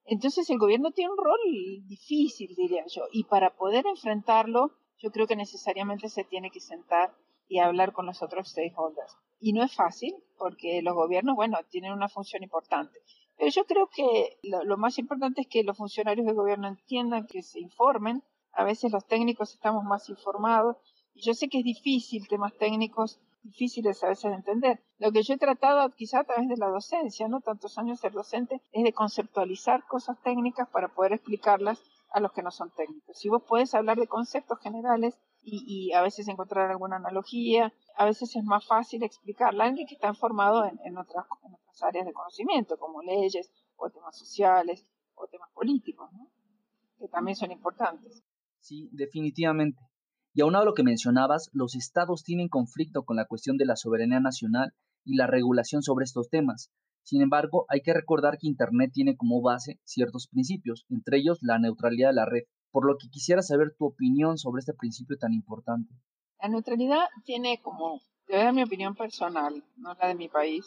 Entonces 0.04 0.48
el 0.48 0.58
gobierno 0.58 0.92
tiene 0.92 1.10
un 1.10 1.18
rol 1.18 1.40
difícil, 1.88 2.54
diría 2.54 2.84
yo, 2.86 3.02
y 3.10 3.24
para 3.24 3.56
poder 3.56 3.84
enfrentarlo, 3.88 4.70
yo 4.98 5.10
creo 5.10 5.26
que 5.26 5.34
necesariamente 5.34 6.08
se 6.08 6.22
tiene 6.22 6.52
que 6.52 6.60
sentar 6.60 7.12
y 7.48 7.58
hablar 7.58 7.92
con 7.92 8.06
los 8.06 8.22
otros 8.22 8.50
stakeholders. 8.50 9.16
Y 9.40 9.54
no 9.54 9.64
es 9.64 9.74
fácil, 9.74 10.14
porque 10.38 10.82
los 10.82 10.94
gobiernos, 10.94 11.34
bueno, 11.34 11.58
tienen 11.68 11.92
una 11.92 12.08
función 12.08 12.44
importante. 12.44 13.00
Pero 13.36 13.50
yo 13.50 13.64
creo 13.64 13.88
que 13.88 14.38
lo 14.42 14.76
más 14.76 15.00
importante 15.00 15.40
es 15.40 15.48
que 15.48 15.64
los 15.64 15.76
funcionarios 15.76 16.26
del 16.26 16.36
gobierno 16.36 16.68
entiendan, 16.68 17.26
que 17.26 17.42
se 17.42 17.58
informen. 17.58 18.22
A 18.52 18.62
veces 18.62 18.92
los 18.92 19.04
técnicos 19.04 19.52
estamos 19.52 19.82
más 19.82 20.08
informados 20.08 20.76
y 21.14 21.22
yo 21.22 21.34
sé 21.34 21.48
que 21.48 21.58
es 21.58 21.64
difícil, 21.64 22.26
temas 22.28 22.56
técnicos 22.56 23.20
difíciles 23.42 24.02
a 24.02 24.08
veces 24.08 24.30
de 24.30 24.36
entender. 24.36 24.82
Lo 24.98 25.12
que 25.12 25.22
yo 25.22 25.34
he 25.34 25.38
tratado, 25.38 25.90
quizá 25.90 26.20
a 26.20 26.24
través 26.24 26.48
de 26.48 26.56
la 26.56 26.68
docencia, 26.68 27.28
no 27.28 27.40
tantos 27.40 27.76
años 27.78 28.00
ser 28.00 28.12
docente, 28.12 28.60
es 28.72 28.84
de 28.84 28.92
conceptualizar 28.92 29.84
cosas 29.86 30.20
técnicas 30.22 30.68
para 30.68 30.88
poder 30.88 31.12
explicarlas 31.12 31.82
a 32.12 32.20
los 32.20 32.32
que 32.32 32.42
no 32.42 32.50
son 32.50 32.70
técnicos. 32.70 33.18
Si 33.18 33.28
vos 33.28 33.42
podés 33.42 33.74
hablar 33.74 33.98
de 33.98 34.06
conceptos 34.06 34.58
generales 34.60 35.18
y, 35.44 35.92
a 35.92 36.02
veces 36.02 36.28
encontrar 36.28 36.70
alguna 36.70 36.96
analogía, 36.96 37.72
a 37.96 38.04
veces 38.04 38.36
es 38.36 38.44
más 38.44 38.66
fácil 38.66 39.02
explicarla 39.02 39.64
a 39.64 39.68
alguien 39.68 39.86
que 39.86 39.94
está 39.94 40.14
formado 40.14 40.64
en, 40.64 40.96
otras, 40.96 41.26
en 41.44 41.54
otras 41.54 41.82
áreas 41.82 42.06
de 42.06 42.12
conocimiento, 42.12 42.78
como 42.78 43.02
leyes 43.02 43.50
o 43.76 43.90
temas 43.90 44.16
sociales 44.16 44.86
o 45.14 45.26
temas 45.26 45.50
políticos, 45.52 46.10
¿no? 46.12 46.28
que 46.98 47.08
también 47.08 47.34
son 47.34 47.50
importantes. 47.50 48.22
Sí, 48.60 48.88
definitivamente. 48.92 49.80
Y 50.34 50.40
aunado 50.40 50.62
a 50.62 50.66
lo 50.66 50.74
que 50.74 50.82
mencionabas, 50.82 51.50
los 51.52 51.74
estados 51.74 52.22
tienen 52.24 52.48
conflicto 52.48 53.04
con 53.04 53.16
la 53.16 53.26
cuestión 53.26 53.58
de 53.58 53.66
la 53.66 53.76
soberanía 53.76 54.20
nacional 54.20 54.72
y 55.04 55.16
la 55.16 55.26
regulación 55.26 55.82
sobre 55.82 56.04
estos 56.04 56.30
temas. 56.30 56.70
Sin 57.02 57.20
embargo, 57.20 57.66
hay 57.68 57.82
que 57.82 57.92
recordar 57.92 58.38
que 58.38 58.46
Internet 58.46 58.92
tiene 58.94 59.16
como 59.16 59.42
base 59.42 59.80
ciertos 59.84 60.28
principios, 60.28 60.86
entre 60.88 61.18
ellos 61.18 61.38
la 61.42 61.58
neutralidad 61.58 62.10
de 62.10 62.14
la 62.14 62.26
red. 62.26 62.44
por 62.70 62.86
lo 62.86 62.96
que 62.96 63.10
quisiera 63.10 63.42
saber 63.42 63.74
tu 63.76 63.84
opinión 63.84 64.38
sobre 64.38 64.60
este 64.60 64.72
principio 64.72 65.18
tan 65.18 65.34
importante. 65.34 65.92
La 66.40 66.48
neutralidad 66.48 67.04
tiene 67.22 67.60
como, 67.60 68.00
dar 68.28 68.54
mi 68.54 68.62
opinión 68.62 68.94
personal, 68.94 69.62
no 69.76 69.92
la 69.92 70.08
de 70.08 70.14
mi 70.14 70.30
país, 70.30 70.64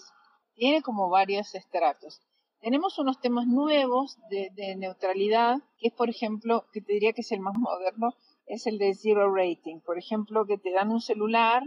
tiene 0.53 0.83
como 0.83 1.09
varios 1.09 1.55
estratos. 1.55 2.21
Tenemos 2.59 2.99
unos 2.99 3.19
temas 3.19 3.47
nuevos 3.47 4.17
de, 4.29 4.75
neutralidad, 4.77 5.57
que 5.79 5.87
es, 5.87 5.93
por 5.93 6.09
ejemplo, 6.09 6.65
que 6.71 6.81
te 6.81 6.93
diría 6.93 7.13
que 7.13 7.21
es 7.21 7.31
el 7.31 7.39
más 7.39 7.57
moderno, 7.57 8.13
es 8.45 8.67
el 8.67 8.77
de 8.77 8.93
zero 8.93 9.33
rating. 9.33 9.79
Por 9.81 9.97
ejemplo, 9.97 10.45
que 10.45 10.57
te 10.57 10.71
dan 10.71 10.91
un 10.91 11.01
celular, 11.01 11.63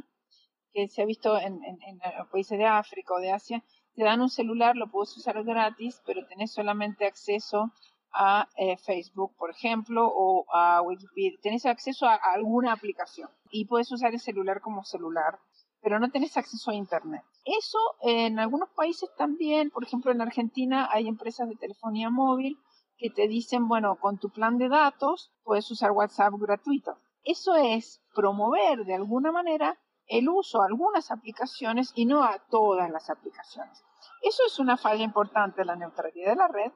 que 0.73 0.89
se 0.89 1.03
ha 1.03 1.07
visto 1.07 1.39
en, 1.39 1.61
en 1.65 1.99
países 2.31 2.59
de 2.59 2.67
África 2.67 3.15
o 3.15 3.21
de 3.21 3.33
Asia, 3.33 3.65
te 3.95 4.05
dan 4.05 4.21
un 4.21 4.31
celular, 4.31 4.77
lo 4.77 4.91
puedes 4.91 5.17
usar 5.17 5.43
gratis, 5.43 6.01
pero 6.07 6.25
tenés 6.27 6.53
solamente 6.53 7.05
acceso 7.05 7.73
a 8.13 8.49
eh, 8.57 8.77
Facebook, 8.77 9.35
por 9.37 9.51
ejemplo, 9.51 10.09
o 10.09 10.45
a 10.55 10.83
Wikipedia. 10.83 11.39
Tenés 11.43 11.67
acceso 11.67 12.07
a, 12.07 12.15
alguna 12.15 12.73
aplicación 12.73 13.29
y 13.51 13.67
puedes 13.67 13.91
usar 13.91 14.13
el 14.13 14.21
celular 14.21 14.61
como 14.61 14.85
celular, 14.85 15.39
pero 15.83 15.99
no 15.99 16.11
tenés 16.11 16.37
acceso 16.37 16.71
a 16.71 16.75
Internet. 16.75 17.23
Eso 17.45 17.79
en 18.03 18.39
algunos 18.39 18.69
países 18.71 19.09
también, 19.17 19.71
por 19.71 19.85
ejemplo 19.85 20.13
en 20.13 20.21
Argentina 20.21 20.89
hay 20.93 21.09
empresas 21.09 21.49
de 21.49 21.57
telefonía 21.57 22.11
móvil 22.11 22.59
que 22.99 23.11
te 23.11 23.29
dicen, 23.29 23.69
bueno, 23.69 23.97
con 23.97 24.19
tu 24.19 24.31
plan 24.31 24.59
de 24.59 24.69
datos 24.69 25.33
puedes 25.45 25.71
usar 25.71 25.93
WhatsApp 25.93 26.35
gratuito. 26.37 26.99
Eso 27.25 27.55
es 27.55 28.03
promover 28.15 28.85
de 28.85 28.95
alguna 28.95 29.33
manera 29.33 29.79
el 30.07 30.29
uso 30.29 30.63
a 30.63 30.67
algunas 30.67 31.11
aplicaciones 31.11 31.93
y 31.95 32.07
no 32.07 32.25
a 32.25 32.39
todas 32.51 32.91
las 32.91 33.11
aplicaciones. 33.11 33.85
Eso 34.23 34.43
es 34.47 34.59
una 34.59 34.77
falla 34.77 35.05
importante 35.05 35.61
de 35.61 35.67
la 35.67 35.77
neutralidad 35.77 36.31
de 36.31 36.37
la 36.37 36.49
red 36.49 36.73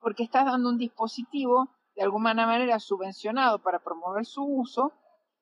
porque 0.00 0.22
estás 0.22 0.46
dando 0.46 0.68
un 0.68 0.78
dispositivo 0.78 1.68
de 1.94 2.02
alguna 2.02 2.34
manera 2.34 2.78
subvencionado 2.78 3.62
para 3.62 3.82
promover 3.82 4.24
su 4.24 4.44
uso 4.44 4.92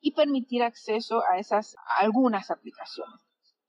y 0.00 0.12
permitir 0.12 0.62
acceso 0.62 1.22
a 1.30 1.38
esas 1.38 1.76
algunas 1.98 2.50
aplicaciones. 2.50 3.20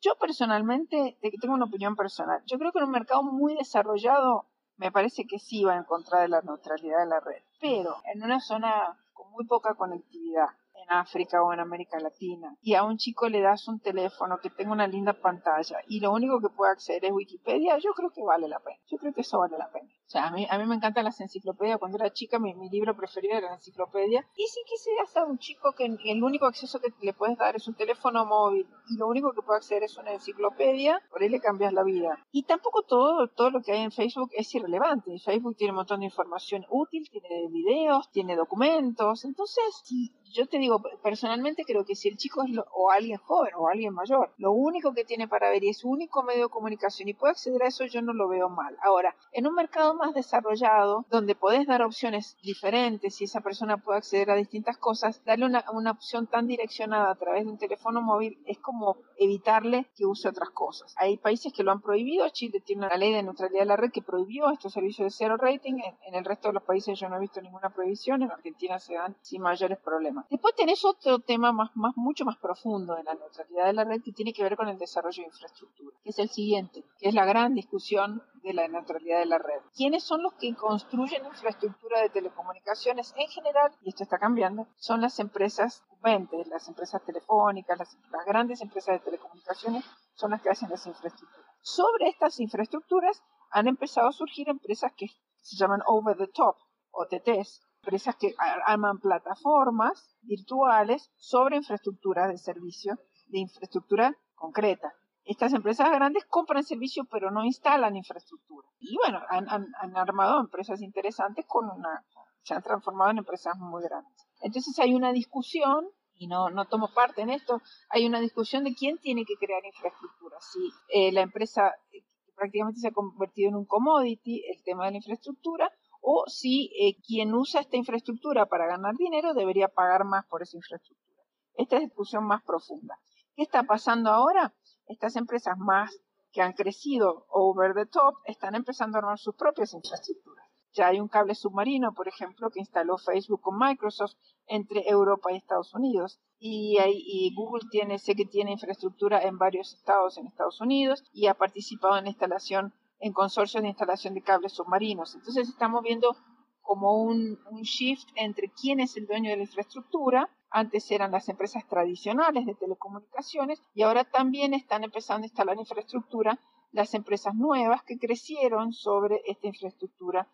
Yo 0.02 0.16
personalmente, 0.20 1.18
tengo 1.42 1.54
una 1.54 1.66
opinión 1.66 1.96
personal, 1.96 2.44
yo 2.46 2.58
creo 2.60 2.72
que 2.72 2.80
en 2.80 2.86
un 2.86 2.92
mercado 2.92 3.24
muy 3.24 3.56
desarrollado 3.56 4.48
me 4.78 4.92
parece 4.92 5.26
que 5.26 5.40
sí 5.40 5.64
va 5.64 5.76
en 5.76 5.84
contra 5.84 6.22
de 6.22 6.28
la 6.28 6.42
neutralidad 6.42 7.00
de 7.00 7.06
la 7.06 7.20
red, 7.20 7.42
pero 7.60 7.98
en 8.14 8.24
una 8.24 8.40
zona 8.40 8.98
con 9.14 9.32
muy 9.32 9.46
poca 9.46 9.76
conectividad, 9.76 10.50
en 10.88 10.98
África 10.98 11.44
o 11.44 11.54
en 11.54 11.60
América 11.60 12.00
Latina 12.00 12.56
y 12.62 12.76
a 12.76 12.84
un 12.84 12.98
chico 12.98 13.28
le 13.30 13.42
das 13.42 13.68
un 13.68 13.80
teléfono 13.80 14.40
que 14.40 14.50
tenga 14.50 14.72
una 14.72 14.88
linda 14.88 15.14
pantalla 15.14 15.80
y 15.88 16.00
lo 16.00 16.12
único 16.12 16.40
que 16.40 16.50
puede 16.50 16.72
acceder 16.72 17.06
es 17.06 17.12
Wikipedia, 17.12 17.78
yo 17.78 17.94
creo 17.94 18.12
que 18.12 18.24
vale 18.24 18.48
la 18.48 18.60
pena. 18.60 18.78
Yo 18.88 18.98
creo 18.98 19.14
que 19.14 19.22
eso 19.22 19.40
vale 19.40 19.58
la 19.58 19.70
pena. 19.72 19.90
O 20.06 20.10
sea, 20.10 20.28
a 20.28 20.32
mí, 20.32 20.46
a 20.50 20.58
mí 20.60 20.66
me 20.66 20.76
encantan 20.76 21.04
las 21.04 21.20
enciclopedias. 21.20 21.80
Cuando 21.80 21.98
era 21.98 22.14
chica, 22.14 22.38
mi, 22.38 22.54
mi 22.54 22.70
libro 22.70 22.96
preferido 22.96 23.38
era 23.38 23.50
la 23.50 23.56
enciclopedia. 23.56 24.26
Y 24.36 24.46
si 24.48 24.60
quisieras 24.66 25.18
a 25.18 25.26
un 25.26 25.40
chico 25.40 25.74
que 25.74 25.86
el 25.86 26.24
único 26.24 26.46
acceso 26.46 26.80
que 26.80 26.94
le 27.02 27.14
puedes 27.14 27.38
dar 27.38 27.56
es 27.56 27.68
un 27.68 27.74
teléfono 27.74 28.26
móvil 28.26 28.68
y 28.90 28.98
lo 28.98 29.08
único 29.08 29.34
que 29.34 29.42
puede 29.42 29.58
acceder 29.58 29.84
es 29.84 29.98
una 29.98 30.14
enciclopedia, 30.14 31.02
por 31.10 31.24
ahí 31.24 31.30
le 31.30 31.40
cambias 31.40 31.74
la 31.74 31.84
vida. 31.84 32.24
Y 32.32 32.44
tampoco 32.44 32.84
todo, 32.84 33.28
todo 33.30 33.50
lo 33.50 33.62
que 33.62 33.72
hay 33.72 33.82
en 33.82 33.92
Facebook 33.92 34.30
es 34.34 34.54
irrelevante. 34.54 35.18
Facebook 35.20 35.56
tiene 35.58 35.72
un 35.72 35.78
montón 35.78 36.02
de 36.02 36.06
información 36.06 36.66
útil, 36.70 37.10
tiene 37.10 37.48
videos, 37.50 38.10
tiene 38.12 38.36
documentos. 38.36 39.26
Entonces, 39.26 39.64
si 39.84 40.14
yo 40.36 40.48
te 40.48 40.58
digo, 40.58 40.82
personalmente 41.02 41.64
creo 41.64 41.86
que 41.86 41.96
si 41.96 42.10
el 42.10 42.18
chico 42.18 42.44
es 42.44 42.52
o 42.74 42.92
alguien 42.92 43.18
joven 43.18 43.54
o 43.56 43.70
alguien 43.70 43.94
mayor, 43.94 44.34
lo 44.38 44.52
único 44.52 44.94
que 44.94 45.06
tiene 45.06 45.28
para 45.28 45.50
ver 45.50 45.64
y 45.64 45.70
es 45.70 45.78
su 45.78 45.90
único 45.90 46.24
medio 46.24 46.44
de 46.44 46.50
comunicación 46.50 47.08
y 47.08 47.14
puede 47.14 47.32
acceder 47.32 47.64
a 47.64 47.68
eso, 47.68 47.86
yo 47.86 48.02
no 48.02 48.14
lo 48.14 48.28
veo 48.28 48.50
mal. 48.50 48.78
Ahora, 48.84 49.16
en 49.32 49.48
un 49.48 49.56
mercado 49.56 49.94
más 49.96 50.14
desarrollado, 50.14 51.06
donde 51.10 51.36
podés 51.36 51.66
dar 51.68 51.82
opciones 51.82 52.38
diferentes 52.44 53.22
y 53.22 53.24
esa 53.24 53.40
persona 53.40 53.78
puede 53.78 54.00
acceder 54.00 54.30
a 54.30 54.36
distintas 54.36 54.78
cosas, 54.78 55.24
darle 55.24 55.46
una, 55.46 55.64
una 55.72 55.92
opción 55.92 56.28
tan 56.28 56.48
direccionada 56.48 57.12
a 57.12 57.16
través 57.16 57.46
de 57.46 57.52
un 57.52 57.58
teléfono 57.58 58.02
móvil 58.02 58.38
es 58.46 58.60
como 58.60 58.98
evitarle 59.18 59.88
que 59.96 60.06
use 60.06 60.28
otras 60.28 60.50
cosas. 60.50 60.94
Hay 60.98 61.18
países 61.18 61.54
que 61.54 61.64
lo 61.64 61.72
han 61.72 61.82
prohibido, 61.82 62.28
Chile 62.30 62.60
tiene 62.60 62.86
una 62.86 62.98
ley 62.98 63.14
de 63.14 63.24
neutralidad 63.24 63.62
de 63.62 63.66
la 63.66 63.78
red 63.78 63.92
que 63.92 64.02
prohibió 64.02 64.50
estos 64.52 64.74
servicios 64.74 65.06
de 65.06 65.12
cero 65.12 65.38
rating, 65.38 65.74
en, 65.74 65.98
en 66.08 66.16
el 66.16 66.26
resto 66.26 66.50
de 66.50 66.54
los 66.54 66.64
países 66.64 67.00
yo 67.00 67.10
no 67.10 67.18
he 67.18 67.20
visto 67.20 67.42
ninguna 67.42 67.70
prohibición, 67.70 68.22
en 68.24 68.32
Argentina 68.32 68.80
se 68.80 68.96
dan 68.96 69.16
sin 69.22 69.42
mayores 69.42 69.78
problemas. 69.80 70.26
Después 70.30 70.56
tenés 70.56 70.84
otro 70.86 71.20
tema 71.20 71.52
más, 71.52 71.72
más, 71.76 71.94
mucho 71.96 72.26
más 72.26 72.38
profundo 72.38 72.96
de 72.96 73.04
la 73.04 73.16
neutralidad 73.16 73.66
de 73.66 73.74
la 73.74 73.84
red 73.84 74.02
que 74.02 74.12
tiene 74.12 74.34
que 74.34 74.44
ver 74.44 74.56
con 74.56 74.68
el 74.68 74.78
desarrollo 74.78 75.24
de 75.24 75.28
infraestructura, 75.28 75.96
que 76.04 76.10
es 76.10 76.20
el 76.20 76.30
siguiente, 76.30 76.84
que 77.00 77.10
es 77.10 77.14
la 77.14 77.26
gran 77.26 77.54
discusión 77.56 78.22
de 78.46 78.54
la 78.54 78.68
neutralidad 78.68 79.20
de 79.20 79.26
la 79.26 79.40
red. 79.40 79.60
¿Quiénes 79.76 80.04
son 80.04 80.22
los 80.22 80.34
que 80.34 80.54
construyen 80.56 81.26
infraestructura 81.26 82.00
de 82.02 82.10
telecomunicaciones 82.10 83.12
en 83.18 83.28
general? 83.28 83.72
Y 83.82 83.90
esto 83.90 84.04
está 84.04 84.20
cambiando. 84.20 84.68
Son 84.78 85.02
las 85.02 85.20
empresas 85.20 85.82
incumbentes, 85.90 86.48
las 86.48 86.68
empresas 86.68 87.04
telefónicas, 87.04 87.80
las, 87.80 87.98
las 88.12 88.26
grandes 88.26 88.62
empresas 88.62 89.00
de 89.00 89.06
telecomunicaciones 89.06 89.84
son 90.14 90.30
las 90.30 90.44
que 90.44 90.50
hacen 90.50 90.70
las 90.70 90.86
infraestructuras. 90.86 91.46
Sobre 91.62 92.08
estas 92.08 92.40
infraestructuras 92.40 93.24
han 93.50 93.68
empezado 93.68 94.10
a 94.10 94.14
surgir 94.14 94.48
empresas 94.48 94.92
que 94.96 95.08
se 95.42 95.58
llaman 95.58 95.82
over 95.88 96.16
the 96.16 96.28
top, 96.28 96.56
OTTs, 96.92 97.64
empresas 97.82 98.16
que 98.16 98.36
arman 98.68 99.00
plataformas 99.00 100.16
virtuales 100.22 101.12
sobre 101.18 101.58
infraestructura 101.58 102.28
de 102.28 102.38
servicio, 102.38 103.00
de 103.28 103.40
infraestructura 103.40 104.16
concreta. 104.36 104.94
Estas 105.26 105.54
empresas 105.54 105.90
grandes 105.92 106.26
compran 106.26 106.64
servicio 106.64 107.06
pero 107.06 107.32
no 107.32 107.44
instalan 107.44 107.96
infraestructura. 107.96 108.68
Y 108.80 108.96
bueno, 108.96 109.22
han, 109.30 109.98
armado 109.98 110.40
empresas 110.40 110.82
interesantes 110.82 111.46
con 111.48 111.70
una, 111.70 112.06
se 112.44 112.54
han 112.54 112.62
transformado 112.62 113.12
en 113.12 113.18
empresas 113.18 113.58
muy 113.58 113.84
grandes. 113.84 114.14
Entonces 114.42 114.78
hay 114.80 114.94
una 114.94 115.12
discusión 115.12 115.88
y 116.18 116.28
no, 116.28 116.50
no 116.50 116.66
tomo 116.66 116.90
parte 116.94 117.22
en 117.24 117.32
esto, 117.32 117.62
hay 117.90 118.06
una 118.06 118.20
discusión 118.20 118.64
de 118.64 118.76
quién 118.76 118.98
tiene 119.00 119.26
que 119.26 119.36
crear 119.36 119.66
infraestructura. 119.66 120.38
Si 120.40 120.72
eh, 120.90 121.12
la 121.12 121.22
empresa 121.22 121.74
eh, 121.92 122.04
prácticamente 122.36 122.80
se 122.80 122.90
ha 122.90 122.92
convertido 122.92 123.50
en 123.50 123.56
un 123.56 123.66
commodity, 123.66 124.44
el 124.48 124.64
tema 124.64 124.86
de 124.86 124.92
la 124.92 124.98
infraestructura, 124.98 125.72
o 126.02 126.26
si 126.28 126.72
eh, 126.80 126.96
quien 127.02 127.34
usa 127.34 127.62
esta 127.62 127.78
infraestructura 127.78 128.46
para 128.46 128.68
ganar 128.68 128.96
dinero 128.96 129.34
debería 129.34 129.68
pagar 129.70 130.06
más 130.06 130.24
por 130.28 130.44
esa 130.44 130.56
infraestructura. 130.56 131.24
Esta 131.56 131.78
es 131.78 131.84
discusión 131.84 132.26
más 132.26 132.44
profunda. 132.44 133.00
¿Qué 133.36 133.42
está 133.42 133.64
pasando 133.64 134.12
ahora? 134.12 134.54
Estas 134.88 135.16
empresas 135.16 135.58
más 135.58 136.00
que 136.32 136.42
han 136.42 136.54
crecido 136.54 137.26
over 137.30 137.74
the 137.74 137.86
top 137.86 138.16
están 138.26 138.56
empezando 138.56 138.98
a 138.98 139.00
armar 139.00 139.20
sus 139.20 139.36
propias 139.36 139.74
infraestructuras. 139.74 140.46
Ya 140.74 140.88
hay 140.88 141.00
un 141.00 141.08
cable 141.08 141.36
submarino, 141.36 141.94
por 141.94 142.10
ejemplo, 142.10 142.50
que 142.50 142.60
instaló 142.60 142.98
Facebook 142.98 143.40
con 143.42 143.58
Microsoft 143.58 144.16
entre 144.46 144.88
Europa 144.90 145.32
y 145.32 145.38
Estados 145.38 145.74
Unidos. 145.74 146.20
Y, 146.38 147.34
Google 147.34 147.64
tiene, 147.72 147.98
sé 147.98 148.14
que 148.14 148.26
tiene 148.26 148.52
infraestructura 148.52 149.24
en 149.24 149.38
varios 149.38 149.74
estados 149.74 150.18
en 150.18 150.28
Estados 150.28 150.60
Unidos 150.60 151.06
y 151.14 151.28
ha 151.28 151.34
participado 151.34 151.98
en 151.98 152.04
la 152.04 152.10
instalación 152.10 152.74
en 153.00 153.14
consorcios 153.14 153.64
de 153.64 153.70
instalación 153.70 154.14
de 154.14 154.22
cables 154.22 154.54
submarinos. 154.54 155.16
Entonces 155.16 155.48
estamos 155.48 155.82
viendo 155.82 156.16
como 156.62 157.02
un, 157.02 157.38
shift 157.62 158.10
entre 158.16 158.52
quién 158.52 158.80
es 158.80 158.98
el 158.98 159.08
dueño 159.08 159.30
de 159.30 159.38
la 159.38 159.44
infraestructura. 159.44 160.30
Antes 160.50 160.90
eran 160.92 161.12
las 161.12 161.28
empresas 161.30 161.68
tradicionales 161.68 162.46
de 162.46 162.56
telecomunicaciones 162.56 163.62
y 163.74 163.82
ahora 163.84 164.04
también 164.04 164.54
están 164.54 164.84
empezando 164.84 165.24
a 165.24 165.28
instalar 165.28 165.58
infraestructura 165.58 166.40
las 166.72 166.94
empresas 166.94 167.36
nuevas 167.36 167.84
que 167.84 167.98
crecieron 167.98 168.74
sobre 168.74 169.22
esta 169.26 169.48
infraestructura 169.48 170.28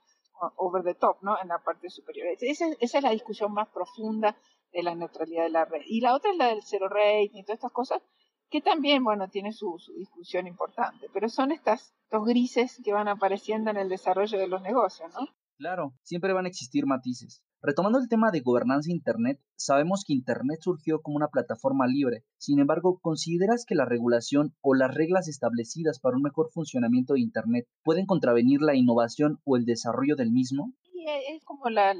over 0.57 0.83
the 0.83 0.95
top, 0.95 1.17
¿no? 1.21 1.39
En 1.41 1.49
la 1.49 1.59
parte 1.59 1.89
superior. 1.89 2.27
Esa, 2.39 2.65
esa 2.79 2.97
es 2.97 3.03
la 3.03 3.11
discusión 3.11 3.53
más 3.53 3.67
profunda 3.69 4.35
de 4.71 4.83
la 4.83 4.95
neutralidad 4.95 5.43
de 5.43 5.49
la 5.49 5.65
red. 5.65 5.81
Y 5.85 6.01
la 6.01 6.15
otra 6.15 6.31
es 6.31 6.37
la 6.37 6.47
del 6.47 6.63
zero 6.63 6.87
rating 6.89 7.37
y 7.37 7.43
todas 7.43 7.57
estas 7.57 7.71
cosas 7.71 8.01
que 8.49 8.61
también, 8.61 9.03
bueno, 9.03 9.29
tiene 9.29 9.53
su, 9.53 9.77
discusión 9.97 10.45
importante, 10.45 11.07
pero 11.13 11.29
son 11.29 11.51
estas, 11.51 11.95
estos 12.03 12.25
grises 12.25 12.81
que 12.83 12.91
van 12.91 13.07
apareciendo 13.07 13.71
en 13.71 13.77
el 13.77 13.87
desarrollo 13.87 14.37
de 14.37 14.47
los 14.47 14.61
negocios, 14.61 15.09
¿no? 15.13 15.25
Claro, 15.57 15.93
siempre 16.03 16.33
van 16.33 16.45
a 16.45 16.49
existir 16.49 16.85
matices. 16.85 17.43
Retomando 17.63 17.99
el 17.99 18.09
tema 18.09 18.31
de 18.31 18.39
gobernanza 18.39 18.89
Internet, 18.89 19.39
sabemos 19.55 20.03
que 20.03 20.13
Internet 20.13 20.61
surgió 20.61 21.03
como 21.03 21.17
una 21.17 21.27
plataforma 21.27 21.85
libre. 21.85 22.23
Sin 22.39 22.57
embargo, 22.57 22.97
¿consideras 22.99 23.65
que 23.65 23.75
la 23.75 23.85
regulación 23.85 24.55
o 24.61 24.73
las 24.73 24.91
reglas 24.91 25.27
establecidas 25.27 25.99
para 25.99 26.15
un 26.17 26.23
mejor 26.23 26.49
funcionamiento 26.51 27.13
de 27.13 27.19
Internet 27.19 27.67
pueden 27.83 28.07
contravenir 28.07 28.61
la 28.61 28.75
innovación 28.75 29.39
o 29.45 29.57
el 29.57 29.65
desarrollo 29.65 30.15
del 30.15 30.31
mismo? 30.31 30.73
Sí, 30.91 31.05
es 31.29 31.45
como 31.45 31.69
la 31.69 31.93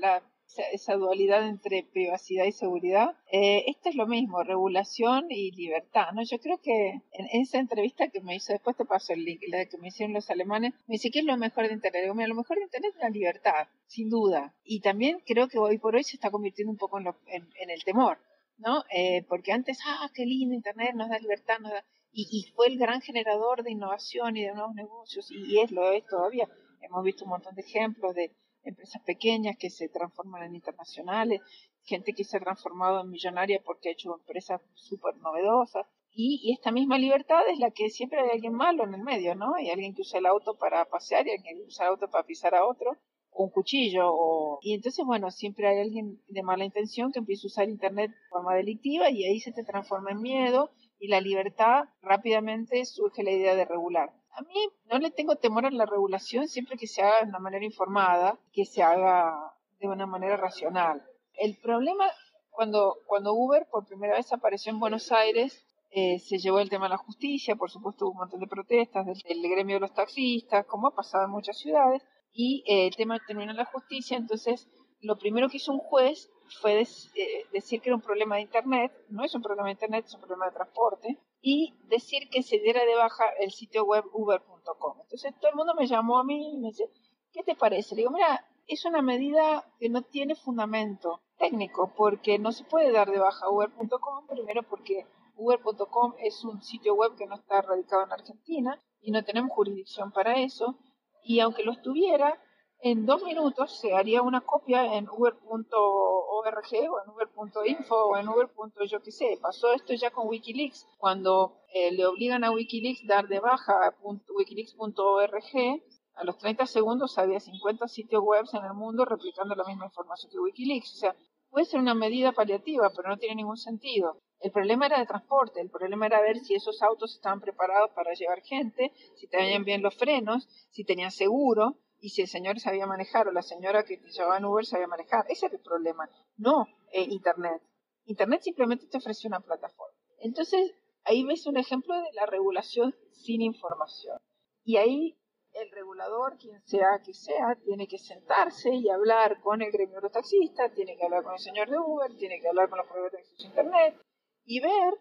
esa, 0.72 0.96
dualidad 0.96 1.48
entre 1.48 1.84
privacidad 1.84 2.46
y 2.46 2.52
seguridad. 2.52 3.16
Eh, 3.32 3.64
esto 3.68 3.90
es 3.90 3.96
lo 3.96 4.08
mismo, 4.08 4.44
regulación 4.44 5.28
y 5.30 5.52
libertad, 5.52 6.12
¿no? 6.14 6.24
Yo 6.24 6.40
creo 6.40 6.60
que 6.60 7.02
en 7.12 7.42
esa 7.42 7.60
entrevista 7.60 8.10
que 8.10 8.22
me 8.22 8.36
hizo, 8.36 8.54
después 8.54 8.76
te 8.76 8.86
paso 8.86 9.14
el 9.14 9.24
link, 9.24 9.42
la 9.48 9.66
que 9.66 9.78
me 9.78 9.90
hicieron 9.90 10.14
los 10.14 10.30
alemanes, 10.30 10.74
me 10.88 10.94
dice, 10.94 11.12
¿qué 11.12 11.20
es 11.20 11.26
lo 11.26 11.38
mejor 11.38 11.68
de 11.68 11.74
Internet? 11.74 12.04
Digo, 12.04 12.16
mira, 12.16 12.28
lo 12.28 12.36
mejor 12.36 12.58
de 12.58 12.64
Internet 12.64 12.94
es 12.96 13.02
la 13.02 13.10
libertad, 13.10 13.68
sin 13.88 14.10
duda. 14.10 14.54
Y 14.64 14.82
también 14.82 15.22
creo 15.26 15.48
que 15.48 15.60
hoy 15.60 15.78
por 15.78 15.96
hoy 15.96 16.04
se 16.04 16.16
está 16.16 16.32
convirtiendo 16.32 16.72
un 16.72 16.78
poco 16.78 17.00
en, 17.00 17.08
en, 17.28 17.70
el 17.70 17.84
temor, 17.84 18.18
¿no? 18.58 18.84
Eh, 18.94 19.24
porque 19.28 19.52
antes, 19.52 19.80
ah, 19.86 20.10
qué 20.14 20.26
lindo 20.26 20.56
Internet, 20.56 20.94
nos 20.96 21.10
da 21.10 21.20
libertad, 21.20 21.60
nos 21.60 21.72
da... 21.72 21.84
Y, 22.14 22.28
y, 22.30 22.52
fue 22.52 22.68
el 22.68 22.78
gran 22.78 23.00
generador 23.00 23.64
de 23.64 23.72
innovación 23.72 24.36
y 24.36 24.44
de 24.44 24.54
nuevos 24.54 24.76
negocios, 24.76 25.32
y, 25.32 25.46
y 25.46 25.60
es 25.60 25.72
lo 25.72 25.92
es 25.92 26.06
todavía. 26.06 26.50
Hemos 26.82 27.06
visto 27.06 27.24
un 27.24 27.30
montón 27.30 27.56
de 27.56 27.62
ejemplos 27.62 28.14
de 28.16 28.32
empresas 28.64 29.02
pequeñas 29.04 29.58
que 29.58 29.70
se 29.70 29.90
transforman 29.90 30.44
en 30.44 30.56
internacionales, 30.56 31.42
gente 31.84 32.14
que 32.14 32.24
se 32.24 32.38
ha 32.38 32.40
transformado 32.40 33.02
en 33.02 33.10
millonaria 33.10 33.62
porque 33.64 33.90
ha 33.90 33.94
hecho 33.94 34.16
empresas 34.16 34.62
súper 34.74 35.18
novedosas. 35.18 35.88
Y, 36.14 36.54
esta 36.54 36.72
misma 36.72 36.98
libertad 36.98 37.42
es 37.50 37.60
la 37.60 37.72
que 37.72 37.90
siempre 37.90 38.20
hay 38.20 38.32
alguien 38.32 38.54
malo 38.54 38.84
en 38.84 38.94
el 38.94 39.02
medio, 39.02 39.34
¿no? 39.34 39.56
Hay 39.56 39.70
alguien 39.70 39.96
que 39.96 40.02
usa 40.02 40.20
el 40.20 40.26
auto 40.26 40.58
para 40.58 40.86
pasear 40.86 41.26
y 41.26 41.32
alguien 41.32 41.58
que 41.58 41.68
usa 41.68 41.86
el 41.86 41.92
auto 41.92 42.10
para 42.10 42.26
pisar 42.26 42.54
a 42.54 42.66
otro, 42.66 42.98
o 43.30 43.46
un 43.46 43.50
cuchillo, 43.50 44.10
o... 44.12 44.60
y 44.62 44.74
entonces, 44.74 45.06
bueno, 45.06 45.32
siempre 45.32 45.68
hay 45.68 45.80
alguien 45.80 46.22
de 46.28 46.44
mala 46.44 46.66
intención 46.66 47.14
que 47.14 47.20
empieza 47.20 47.46
a 47.46 47.48
usar 47.48 47.70
Internet 47.70 48.12
de 48.12 48.30
forma 48.30 48.56
delictiva 48.56 49.10
y 49.10 49.24
ahí 49.24 49.40
se 49.40 49.54
te 49.54 49.64
transforma 49.64 50.12
en 50.12 50.22
miedo 50.22 50.72
y 51.00 51.08
la 51.08 51.22
libertad 51.22 51.86
rápidamente 52.02 52.86
surge 52.86 53.24
la 53.24 53.32
idea 53.32 53.56
de 53.56 53.64
regular. 53.64 54.12
A 54.34 54.42
mí 54.42 54.56
no 54.86 55.00
le 55.00 55.12
tengo 55.12 55.36
temor 55.36 55.66
a 55.66 55.72
la 55.72 55.86
regulación 55.86 56.48
siempre 56.48 56.78
que 56.78 56.88
se 56.88 57.02
haga 57.02 57.24
de 57.24 57.30
una 57.30 57.40
manera 57.40 57.66
informada, 57.66 58.40
que 58.54 58.66
se 58.66 58.82
haga 58.82 59.54
de 59.80 59.88
una 59.88 60.06
manera 60.06 60.38
racional. 60.38 61.04
El 61.34 61.58
problema 61.58 62.06
cuando, 62.52 62.98
cuando 63.08 63.34
Uber 63.34 63.66
por 63.72 63.88
primera 63.88 64.16
vez 64.16 64.32
apareció 64.32 64.72
en 64.72 64.80
Buenos 64.80 65.12
Aires, 65.12 65.66
eh, 65.90 66.20
se 66.20 66.38
llevó 66.38 66.60
el 66.60 66.70
tema 66.70 66.86
a 66.86 66.90
la 66.90 66.98
justicia, 66.98 67.56
por 67.56 67.72
supuesto 67.72 68.06
hubo 68.06 68.12
un 68.12 68.20
montón 68.20 68.40
de 68.40 68.48
protestas 68.48 69.06
del, 69.06 69.42
gremio 69.50 69.78
de 69.78 69.82
los 69.82 69.94
taxistas, 69.94 70.66
como 70.66 70.88
ha 70.88 70.96
pasado 70.96 71.26
en 71.26 71.32
muchas 71.32 71.58
ciudades, 71.58 72.02
y 72.34 72.64
eh, 72.68 72.88
el 72.88 72.96
tema 72.96 73.20
terminó 73.26 73.52
en 73.52 73.58
la 73.58 73.66
justicia, 73.66 74.18
entonces 74.18 74.70
lo 75.02 75.18
primero 75.18 75.50
que 75.50 75.58
hizo 75.58 75.74
un 75.74 75.80
juez 75.80 76.30
fue 76.62 76.82
eh, 76.82 77.46
decir 77.52 77.82
que 77.82 77.90
era 77.90 77.96
un 77.96 78.02
problema 78.02 78.36
de 78.36 78.42
Internet, 78.42 78.92
no 79.10 79.24
es 79.24 79.34
un 79.34 79.42
problema 79.42 79.68
de 79.68 79.74
Internet, 79.74 80.06
es 80.06 80.14
un 80.14 80.22
problema 80.22 80.46
de 80.46 80.52
transporte, 80.52 81.18
y 81.42 81.74
decir 81.86 82.30
que 82.30 82.44
se 82.44 82.60
diera 82.60 82.86
de 82.86 82.96
baja 82.96 83.26
el 83.40 83.52
sitio 83.52 83.84
web 83.84 84.06
uber.com. 84.14 85.00
Entonces 85.02 85.34
todo 85.40 85.50
el 85.50 85.58
mundo 85.58 85.74
me 85.76 85.88
llamó 85.88 86.20
a 86.20 86.24
mí 86.24 86.54
y 86.54 86.58
me 86.58 86.70
dice, 86.70 86.90
¿qué 87.34 87.44
te 87.44 87.56
parece? 87.56 87.96
Le 87.96 88.02
digo, 88.02 88.12
mira, 88.12 88.46
es 88.68 88.86
una 88.86 89.02
medida 89.02 89.66
que 89.80 89.90
no 89.90 90.04
tiene 90.04 90.36
fundamento 90.36 91.22
técnico, 91.38 91.94
porque 91.96 92.38
no 92.38 92.52
se 92.52 92.64
puede 92.64 92.92
dar 92.92 93.10
de 93.10 93.20
baja 93.20 93.50
uber.com, 93.50 94.28
primero 94.28 94.64
porque 94.64 95.08
uber.com 95.36 96.14
es 96.20 96.44
un 96.44 96.62
sitio 96.62 96.94
web 96.94 97.16
que 97.16 97.26
no 97.26 97.36
está 97.36 97.62
radicado 97.62 98.04
en 98.04 98.14
Argentina 98.14 98.80
y 99.02 99.12
no 99.12 99.24
tenemos 99.24 99.52
jurisdicción 99.52 100.12
para 100.12 100.36
eso, 100.40 100.78
y 101.24 101.40
aunque 101.40 101.64
lo 101.64 101.72
estuviera, 101.72 102.40
en 102.84 103.06
dos 103.06 103.24
minutos 103.24 103.80
se 103.80 103.94
haría 103.94 104.24
una 104.24 104.42
copia 104.42 104.96
en 104.96 105.08
uber.org 105.08 105.76
o 105.76 106.34
en 106.34 107.10
uber.info 107.12 107.96
o 107.96 108.18
en 108.18 108.28
uber. 108.28 108.50
yo 108.90 109.02
qué 109.02 109.12
sé. 109.12 109.38
Pasó 109.40 109.72
esto 109.74 109.94
ya 109.94 110.10
con 110.10 110.28
Wikileaks, 110.28 110.88
cuando 110.98 111.62
eh, 111.74 111.92
le 111.92 112.06
obligan 112.08 112.44
a 112.44 112.52
Wikileaks 112.52 113.06
dar 113.06 113.28
de 113.28 113.40
baja 113.40 113.96
wikileaks.org, 114.02 115.84
a 116.16 116.24
los 116.24 116.38
30 116.40 116.66
segundos 116.66 117.18
había 117.20 117.40
50 117.40 117.88
sitios 117.88 118.24
web 118.24 118.46
en 118.52 118.66
el 118.66 118.74
mundo 118.74 119.06
replicando 119.06 119.54
la 119.56 119.64
misma 119.64 119.86
información 119.86 120.32
que 120.32 120.40
Wikileaks. 120.40 120.94
O 120.94 120.98
sea, 120.98 121.16
puede 121.52 121.66
ser 121.66 121.80
una 121.80 121.94
medida 121.94 122.32
paliativa, 122.32 122.90
pero 122.96 123.10
no 123.10 123.18
tiene 123.18 123.36
ningún 123.36 123.58
sentido. 123.58 124.18
El 124.40 124.52
problema 124.52 124.88
era 124.88 124.98
de 124.98 125.06
transporte, 125.06 125.62
el 125.62 125.70
problema 125.70 126.08
era 126.08 126.20
ver 126.20 126.40
si 126.40 126.56
esos 126.56 126.82
autos 126.82 127.14
estaban 127.14 127.42
preparados 127.42 127.92
para 127.92 128.14
llevar 128.14 128.42
gente, 128.42 128.92
si 129.16 129.28
tenían 129.28 129.64
bien 129.64 129.84
los 129.84 129.96
frenos, 129.96 130.48
si 130.72 130.84
tenían 130.84 131.12
seguro, 131.12 131.78
y 132.02 132.10
si 132.10 132.24
el 132.24 132.28
señor 132.28 132.60
sabía 132.60 132.88
manejar 132.88 133.28
o 133.28 133.32
la 133.32 133.44
señora 133.44 133.84
que 133.84 133.98
te 133.98 134.10
llevaba 134.10 134.38
en 134.38 134.46
Uber 134.46 134.66
sabía 134.66 134.88
manejar. 134.88 135.24
Ese 135.30 135.46
es 135.46 135.54
el 135.54 135.62
problema, 135.62 136.10
no 136.36 136.66
eh, 136.92 137.04
Internet. 137.04 137.62
Internet 138.06 138.42
simplemente 138.42 138.88
te 138.88 138.98
ofrece 138.98 139.28
una 139.28 139.40
plataforma. 139.40 139.96
Entonces, 140.18 140.74
ahí 141.04 141.24
ves 141.24 141.46
un 141.46 141.58
ejemplo 141.58 141.96
de 141.96 142.12
la 142.14 142.26
regulación 142.26 142.96
sin 143.12 143.42
información. 143.42 144.18
Y 144.64 144.78
ahí 144.78 145.18
el 145.54 145.70
regulador, 145.72 146.38
quien 146.38 146.60
sea 146.64 147.02
que 147.06 147.14
sea, 147.14 147.56
tiene 147.64 147.88
que 147.88 148.00
sentarse 148.00 148.74
y 148.74 148.90
hablar 148.90 149.40
con 149.42 149.62
el 149.62 149.72
gremio 149.72 149.98
de 149.98 150.04
los 150.04 150.12
taxistas, 150.12 150.74
tiene 150.74 150.98
que 150.98 151.06
hablar 151.06 151.24
con 151.24 151.34
el 151.34 151.40
señor 151.40 151.70
de 151.70 151.78
Uber, 151.78 152.16
tiene 152.18 152.40
que 152.40 152.48
hablar 152.48 152.70
con 152.70 152.80
los 152.80 152.88
proveedores 152.88 153.30
de 153.38 153.46
Internet 153.46 154.02
y 154.46 154.60
ver 154.60 154.98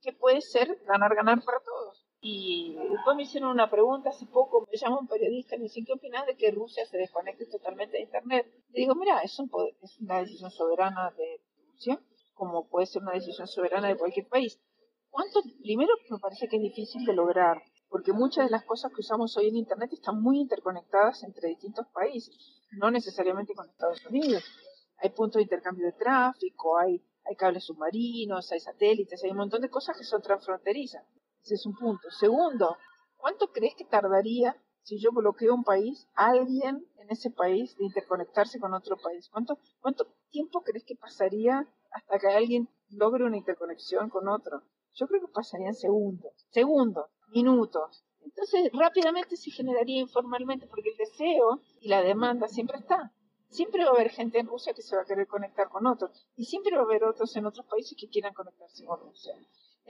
que 0.00 0.12
puede 0.14 0.40
ser 0.40 0.82
ganar-ganar 0.84 1.44
para 1.44 1.60
todos. 1.60 1.99
Y 2.22 2.76
después 2.90 3.16
me 3.16 3.22
hicieron 3.22 3.50
una 3.50 3.70
pregunta 3.70 4.10
hace 4.10 4.26
poco, 4.26 4.68
me 4.70 4.76
llama 4.76 4.98
un 4.98 5.08
periodista 5.08 5.56
y 5.56 5.58
me 5.58 5.64
dice, 5.64 5.82
¿qué 5.86 5.94
opinas 5.94 6.26
de 6.26 6.36
que 6.36 6.50
Rusia 6.50 6.84
se 6.84 6.98
desconecte 6.98 7.46
totalmente 7.46 7.96
de 7.96 8.02
Internet? 8.02 8.46
Le 8.72 8.80
digo, 8.80 8.94
mira, 8.94 9.22
es, 9.22 9.38
un 9.38 9.50
es 9.82 9.98
una 10.00 10.20
decisión 10.20 10.50
soberana 10.50 11.14
de 11.16 11.40
Rusia, 11.72 11.98
como 12.34 12.68
puede 12.68 12.86
ser 12.86 13.02
una 13.02 13.12
decisión 13.12 13.46
soberana 13.46 13.88
de 13.88 13.96
cualquier 13.96 14.28
país. 14.28 14.60
¿Cuánto? 15.08 15.40
Primero, 15.62 15.94
me 16.10 16.18
parece 16.18 16.46
que 16.46 16.56
es 16.56 16.62
difícil 16.62 17.06
de 17.06 17.14
lograr, 17.14 17.62
porque 17.88 18.12
muchas 18.12 18.44
de 18.44 18.50
las 18.50 18.64
cosas 18.64 18.92
que 18.92 19.00
usamos 19.00 19.34
hoy 19.38 19.48
en 19.48 19.56
Internet 19.56 19.90
están 19.94 20.20
muy 20.20 20.40
interconectadas 20.40 21.22
entre 21.22 21.48
distintos 21.48 21.86
países, 21.88 22.36
no 22.72 22.90
necesariamente 22.90 23.54
con 23.54 23.66
Estados 23.66 24.04
Unidos. 24.04 24.44
Hay 24.98 25.08
puntos 25.08 25.38
de 25.38 25.44
intercambio 25.44 25.86
de 25.86 25.92
tráfico, 25.92 26.76
hay, 26.76 27.02
hay 27.24 27.34
cables 27.34 27.64
submarinos, 27.64 28.52
hay 28.52 28.60
satélites, 28.60 29.24
hay 29.24 29.30
un 29.30 29.38
montón 29.38 29.62
de 29.62 29.70
cosas 29.70 29.96
que 29.96 30.04
son 30.04 30.20
transfronterizas. 30.20 31.02
Ese 31.42 31.54
es 31.54 31.66
un 31.66 31.74
punto. 31.74 32.10
Segundo, 32.10 32.76
¿cuánto 33.16 33.52
crees 33.52 33.74
que 33.74 33.84
tardaría 33.84 34.56
si 34.82 34.98
yo 34.98 35.10
bloqueo 35.12 35.54
un 35.54 35.64
país, 35.64 36.08
alguien 36.14 36.86
en 36.98 37.10
ese 37.10 37.30
país 37.30 37.76
de 37.76 37.84
interconectarse 37.84 38.58
con 38.58 38.74
otro 38.74 38.96
país? 38.96 39.28
¿Cuánto, 39.30 39.58
cuánto 39.80 40.06
tiempo 40.30 40.62
crees 40.62 40.84
que 40.84 40.96
pasaría 40.96 41.66
hasta 41.92 42.18
que 42.18 42.28
alguien 42.28 42.68
logre 42.90 43.24
una 43.24 43.36
interconexión 43.36 44.10
con 44.10 44.28
otro? 44.28 44.62
Yo 44.94 45.06
creo 45.06 45.20
que 45.20 45.32
pasarían 45.32 45.74
segundos, 45.74 46.32
segundos, 46.50 47.06
minutos. 47.28 48.04
Entonces 48.22 48.70
rápidamente 48.72 49.36
se 49.36 49.50
generaría 49.50 50.00
informalmente 50.00 50.66
porque 50.66 50.90
el 50.90 50.96
deseo 50.96 51.62
y 51.80 51.88
la 51.88 52.02
demanda 52.02 52.48
siempre 52.48 52.78
está. 52.78 53.12
Siempre 53.48 53.84
va 53.84 53.90
a 53.90 53.94
haber 53.94 54.10
gente 54.10 54.38
en 54.38 54.46
Rusia 54.46 54.74
que 54.74 54.82
se 54.82 54.94
va 54.94 55.02
a 55.02 55.06
querer 55.06 55.26
conectar 55.26 55.68
con 55.68 55.86
otros 55.86 56.28
y 56.36 56.44
siempre 56.44 56.76
va 56.76 56.82
a 56.82 56.84
haber 56.84 57.04
otros 57.04 57.34
en 57.36 57.46
otros 57.46 57.66
países 57.66 57.96
que 57.98 58.08
quieran 58.08 58.34
conectarse 58.34 58.84
con 58.84 59.00
Rusia. 59.00 59.34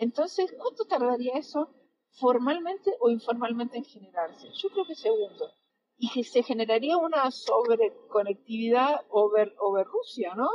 Entonces, 0.00 0.54
¿cuánto 0.58 0.86
tardaría 0.86 1.34
eso 1.34 1.68
formalmente 2.12 2.90
o 3.00 3.10
informalmente 3.10 3.76
en 3.76 3.84
generarse? 3.84 4.48
Yo 4.54 4.70
creo 4.70 4.86
que 4.86 4.94
segundo. 4.94 5.52
Y 5.98 6.10
que 6.10 6.24
se 6.24 6.42
generaría 6.42 6.96
una 6.96 7.30
sobreconectividad 7.30 9.02
over, 9.10 9.54
over 9.58 9.86
Rusia, 9.86 10.34
¿no? 10.34 10.48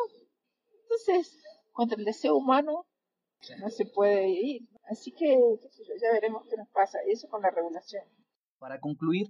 Entonces, 0.81 1.39
contra 1.71 1.95
el 1.95 2.05
deseo 2.05 2.35
humano 2.35 2.87
no 3.59 3.69
se 3.69 3.85
puede 3.85 4.29
ir. 4.29 4.67
Así 4.89 5.11
que, 5.11 5.37
ya 6.01 6.11
veremos 6.11 6.47
qué 6.49 6.57
nos 6.57 6.69
pasa. 6.69 6.97
Eso 7.07 7.27
con 7.27 7.43
la 7.43 7.51
regulación. 7.51 8.03
Para 8.57 8.79
concluir, 8.79 9.27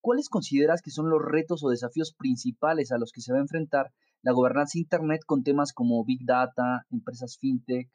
¿cuáles 0.00 0.30
consideras 0.30 0.80
que 0.80 0.90
son 0.90 1.10
los 1.10 1.20
retos 1.22 1.62
o 1.62 1.68
desafíos 1.68 2.14
principales 2.16 2.90
a 2.90 2.96
los 2.96 3.12
que 3.12 3.20
se 3.20 3.32
va 3.32 3.38
a 3.38 3.42
enfrentar 3.42 3.92
la 4.22 4.32
gobernanza 4.32 4.78
Internet 4.78 5.20
con 5.26 5.42
temas 5.42 5.74
como 5.74 6.02
Big 6.06 6.24
Data, 6.24 6.86
empresas 6.90 7.36
fintech, 7.38 7.90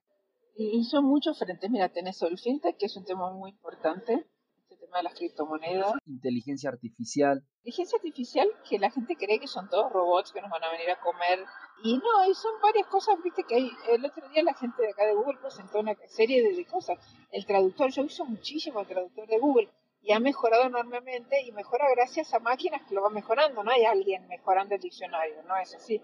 y 0.56 0.84
son 0.84 1.06
muchos 1.06 1.38
frentes. 1.39 1.70
Mira, 1.70 1.89
tenés 1.89 2.22
el 2.22 2.38
fintech, 2.38 2.78
que 2.78 2.86
es 2.86 2.96
un 2.96 3.06
tema 3.06 3.32
muy 3.32 3.52
importante, 3.52 4.26
este 4.58 4.78
tema 4.78 4.98
de 4.98 5.04
las 5.04 5.16
criptomonedas. 5.16 5.94
Inteligencia 6.06 6.70
artificial. 6.70 7.44
Inteligencia 7.63 7.98
artificial, 7.98 8.48
que 8.70 8.80
la 8.80 8.92
gente 8.92 9.16
cree 9.16 9.39
que 9.39 9.48
son 9.48 9.70
todos 9.70 9.92
robots 9.92 10.32
que 10.32 10.42
nos 10.42 10.52
van 10.52 10.63
a 10.63 10.72
venir 10.72 10.89
a 10.92 11.00
comer. 11.00 11.44
Y 11.84 11.98
no, 11.98 12.30
y 12.30 12.34
son 12.36 12.52
varias 12.62 12.88
cosas, 12.88 13.16
viste, 13.24 13.44
que 13.44 13.56
hay. 13.56 13.72
El 13.89 14.06
otro 14.06 14.28
día 14.30 14.44
la 14.44 14.54
gente 14.54 14.82
de 14.82 14.92
acá 14.92 15.06
de 15.06 15.16
Google 15.16 15.39
presentó 15.42 15.80
una 15.80 15.96
serie 16.08 16.44
de, 16.44 16.66
cosas. 16.66 16.98
El 17.32 17.46
traductor, 17.46 17.92
yo 17.92 18.04
uso 18.04 18.26
muchísimo 18.26 18.80
el 18.80 18.88
traductor 18.88 19.28
de 19.28 19.39
Google 19.39 19.70
y 20.02 20.12
ha 20.12 20.20
mejorado 20.20 20.66
enormemente 20.66 21.42
y 21.42 21.52
mejora 21.52 21.86
gracias 21.96 22.34
a 22.34 22.39
máquinas 22.39 22.82
que 22.88 22.96
lo 22.96 23.02
van 23.02 23.13
mejorando. 23.13 23.63
No 23.63 23.72
hay 23.72 23.86
alguien 23.86 24.28
mejorando 24.28 24.76
el 24.76 24.82
diccionario, 24.82 25.42
no 25.44 25.58
es 25.58 25.74
así. 25.74 26.02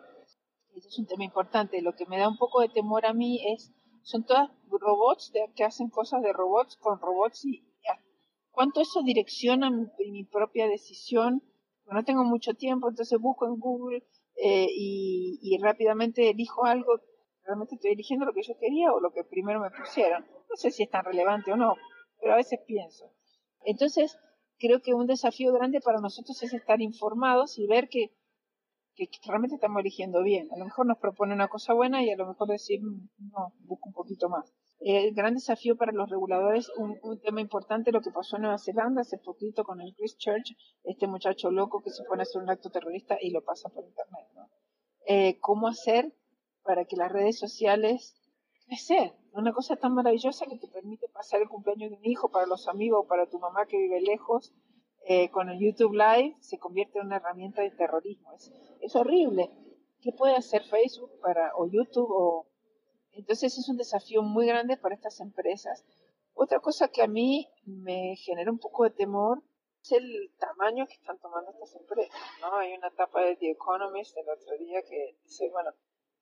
Eso 0.76 0.88
es 0.88 1.00
un 1.00 1.08
tema 1.08 1.24
importante. 1.24 1.82
Lo 1.82 1.94
que 1.94 2.06
me 2.06 2.18
da 2.18 2.28
un 2.28 2.38
poco 2.38 2.62
de 2.62 2.70
temor 2.70 3.06
a 3.06 3.14
mí 3.14 3.42
es 3.54 3.74
son 4.10 4.24
todas 4.24 4.50
robots 4.72 5.32
que 5.56 5.64
hacen 5.64 5.90
cosas 5.90 6.24
de 6.24 6.34
robots 6.34 6.78
con 6.78 7.00
robots 7.00 7.46
y 7.46 7.62
ya. 7.84 8.04
cuánto 8.50 8.82
eso 8.82 9.04
direcciona 9.04 9.70
mi, 9.70 10.24
propia 10.24 10.68
decisión. 10.68 11.44
No 11.86 12.04
tengo 12.04 12.24
mucho 12.24 12.56
tiempo, 12.56 12.90
entonces 12.90 13.20
busco 13.20 13.46
en 13.46 13.60
Google 13.60 14.04
eh, 14.36 14.68
y, 14.72 15.58
rápidamente 15.62 16.30
elijo 16.32 16.66
algo. 16.66 17.00
Realmente 17.44 17.76
estoy 17.76 17.92
eligiendo 17.92 18.26
lo 18.26 18.34
que 18.34 18.42
yo 18.42 18.58
quería 18.58 18.92
o 18.92 19.00
lo 19.00 19.12
que 19.12 19.24
primero 19.24 19.60
me 19.60 19.70
pusieron. 19.70 20.26
No 20.50 20.56
sé 20.56 20.72
si 20.72 20.84
es 20.84 20.90
tan 20.90 21.06
relevante 21.06 21.52
o 21.52 21.56
no, 21.56 21.76
pero 22.20 22.34
a 22.34 22.38
veces 22.38 22.60
pienso. 22.66 23.12
Entonces, 23.64 24.18
creo 24.58 24.82
que 24.82 24.96
un 24.96 25.06
desafío 25.06 25.54
grande 25.54 25.82
para 25.82 26.00
nosotros 26.00 26.42
es 26.42 26.54
estar 26.54 26.82
informados 26.82 27.60
y 27.60 27.68
ver 27.68 27.90
que 27.90 28.12
que, 29.08 29.20
realmente 29.28 29.56
estamos 29.56 29.80
eligiendo 29.80 30.22
bien. 30.24 30.50
A 30.52 30.58
lo 30.58 30.66
mejor 30.66 30.86
nos 30.86 30.98
propone 30.98 31.34
una 31.34 31.48
cosa 31.48 31.74
buena 31.74 32.04
y 32.04 32.12
a 32.12 32.18
lo 32.18 32.28
mejor 32.28 32.48
decir, 32.48 32.82
mm, 32.82 33.10
no, 33.32 33.54
busco 33.62 33.90
un 33.90 33.94
poquito 33.94 34.30
más. 34.30 34.54
El 34.80 35.14
gran 35.14 35.34
desafío 35.34 35.76
para 35.76 35.92
los 35.92 36.10
reguladores, 36.10 36.72
un, 36.78 37.20
tema 37.20 37.42
importante, 37.42 37.92
lo 37.92 38.02
que 38.02 38.12
pasó 38.12 38.38
en 38.38 38.44
Nueva 38.44 38.58
Zelanda 38.58 39.02
hace 39.02 39.18
poquito 39.18 39.64
con 39.64 39.82
el 39.82 39.94
Church, 40.18 40.56
este 40.84 41.08
muchacho 41.08 41.52
loco 41.52 41.82
que 41.82 41.90
se 41.90 42.04
pone 42.06 42.22
a 42.22 42.24
hacer 42.24 42.42
un 42.42 42.50
acto 42.50 42.70
terrorista 42.70 43.18
y 43.22 43.32
lo 43.32 43.44
pasa 43.44 43.70
por 43.70 43.84
internet. 43.84 44.28
¿no? 44.36 44.50
Eh, 45.06 45.38
¿Cómo 45.42 45.68
hacer 45.68 46.14
para 46.64 46.86
que 46.86 46.96
las 46.96 47.12
redes 47.12 47.38
sociales 47.38 48.16
crecer? 48.68 49.14
Una 49.34 49.52
cosa 49.52 49.76
tan 49.76 49.94
maravillosa 49.94 50.46
que 50.46 50.58
te 50.58 50.68
permite 50.68 51.10
pasar 51.10 51.42
el 51.42 51.50
cumpleaños 51.50 51.92
de 51.92 51.98
un 51.98 52.06
hijo 52.06 52.32
para 52.32 52.46
los 52.46 52.68
amigos, 52.68 53.06
para 53.08 53.30
tu 53.30 53.38
mamá 53.38 53.66
que 53.66 53.78
vive 53.78 54.02
lejos, 54.02 54.54
eh, 55.06 55.30
con 55.32 55.50
el 55.50 55.60
YouTube 55.60 55.94
Live 55.94 56.38
se 56.40 56.60
convierte 56.60 57.00
en 57.00 57.08
una 57.08 57.18
herramienta 57.18 57.62
de 57.62 57.72
terrorismo. 57.72 58.34
Es, 58.34 58.52
es 58.82 58.96
horrible. 58.96 59.50
¿Qué 60.02 60.12
puede 60.12 60.36
hacer 60.36 60.64
Facebook 60.64 61.20
para, 61.22 61.52
o 61.56 61.68
YouTube? 61.68 62.10
O... 62.10 62.48
Entonces 63.12 63.58
es 63.58 63.68
un 63.70 63.78
desafío 63.78 64.22
muy 64.22 64.48
grande 64.48 64.78
para 64.78 64.96
estas 64.96 65.20
empresas. 65.20 65.86
Otra 66.34 66.60
cosa 66.60 66.88
que 66.88 67.02
a 67.02 67.08
mí 67.08 67.50
me 67.66 68.16
genera 68.16 68.52
un 68.52 68.60
poco 68.60 68.84
de 68.84 68.92
temor 68.92 69.44
es 69.82 69.92
el 69.92 70.32
tamaño 70.38 70.86
que 70.88 70.94
están 70.94 71.20
tomando 71.20 71.52
estas 71.52 71.76
empresas. 71.76 72.20
¿no? 72.42 72.56
Hay 72.58 72.74
una 72.74 72.88
etapa 72.88 73.22
de 73.22 73.36
The 73.36 73.52
Economist 73.52 74.16
el 74.18 74.30
otro 74.30 74.58
día 74.58 74.82
que 74.84 75.18
dice, 75.24 75.50
bueno, 75.52 75.72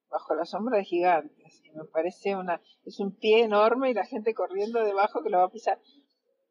bajo 0.09 0.35
la 0.35 0.45
sombra 0.45 0.77
de 0.77 0.85
gigantes. 0.85 1.61
Y 1.63 1.71
me 1.71 1.85
parece 1.85 2.35
una, 2.35 2.61
es 2.85 2.99
un 2.99 3.15
pie 3.15 3.43
enorme 3.43 3.91
y 3.91 3.93
la 3.93 4.05
gente 4.05 4.33
corriendo 4.33 4.83
debajo 4.83 5.21
que 5.21 5.29
lo 5.29 5.39
va 5.39 5.45
a 5.45 5.51
pisar. 5.51 5.79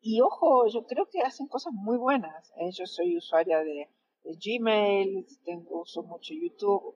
Y 0.09 0.21
ojo, 0.21 0.69
yo 0.69 0.87
creo 0.87 1.09
que 1.11 1.23
hacen 1.23 1.49
cosas 1.49 1.73
muy 1.73 1.99
buenas. 1.99 2.53
¿eh? 2.59 2.71
Yo 2.71 2.87
soy 2.87 3.17
usuaria 3.17 3.59
de, 3.59 3.89
Gmail, 4.23 5.27
tengo, 5.45 5.81
uso 5.81 6.05
mucho 6.05 6.33
YouTube, 6.33 6.95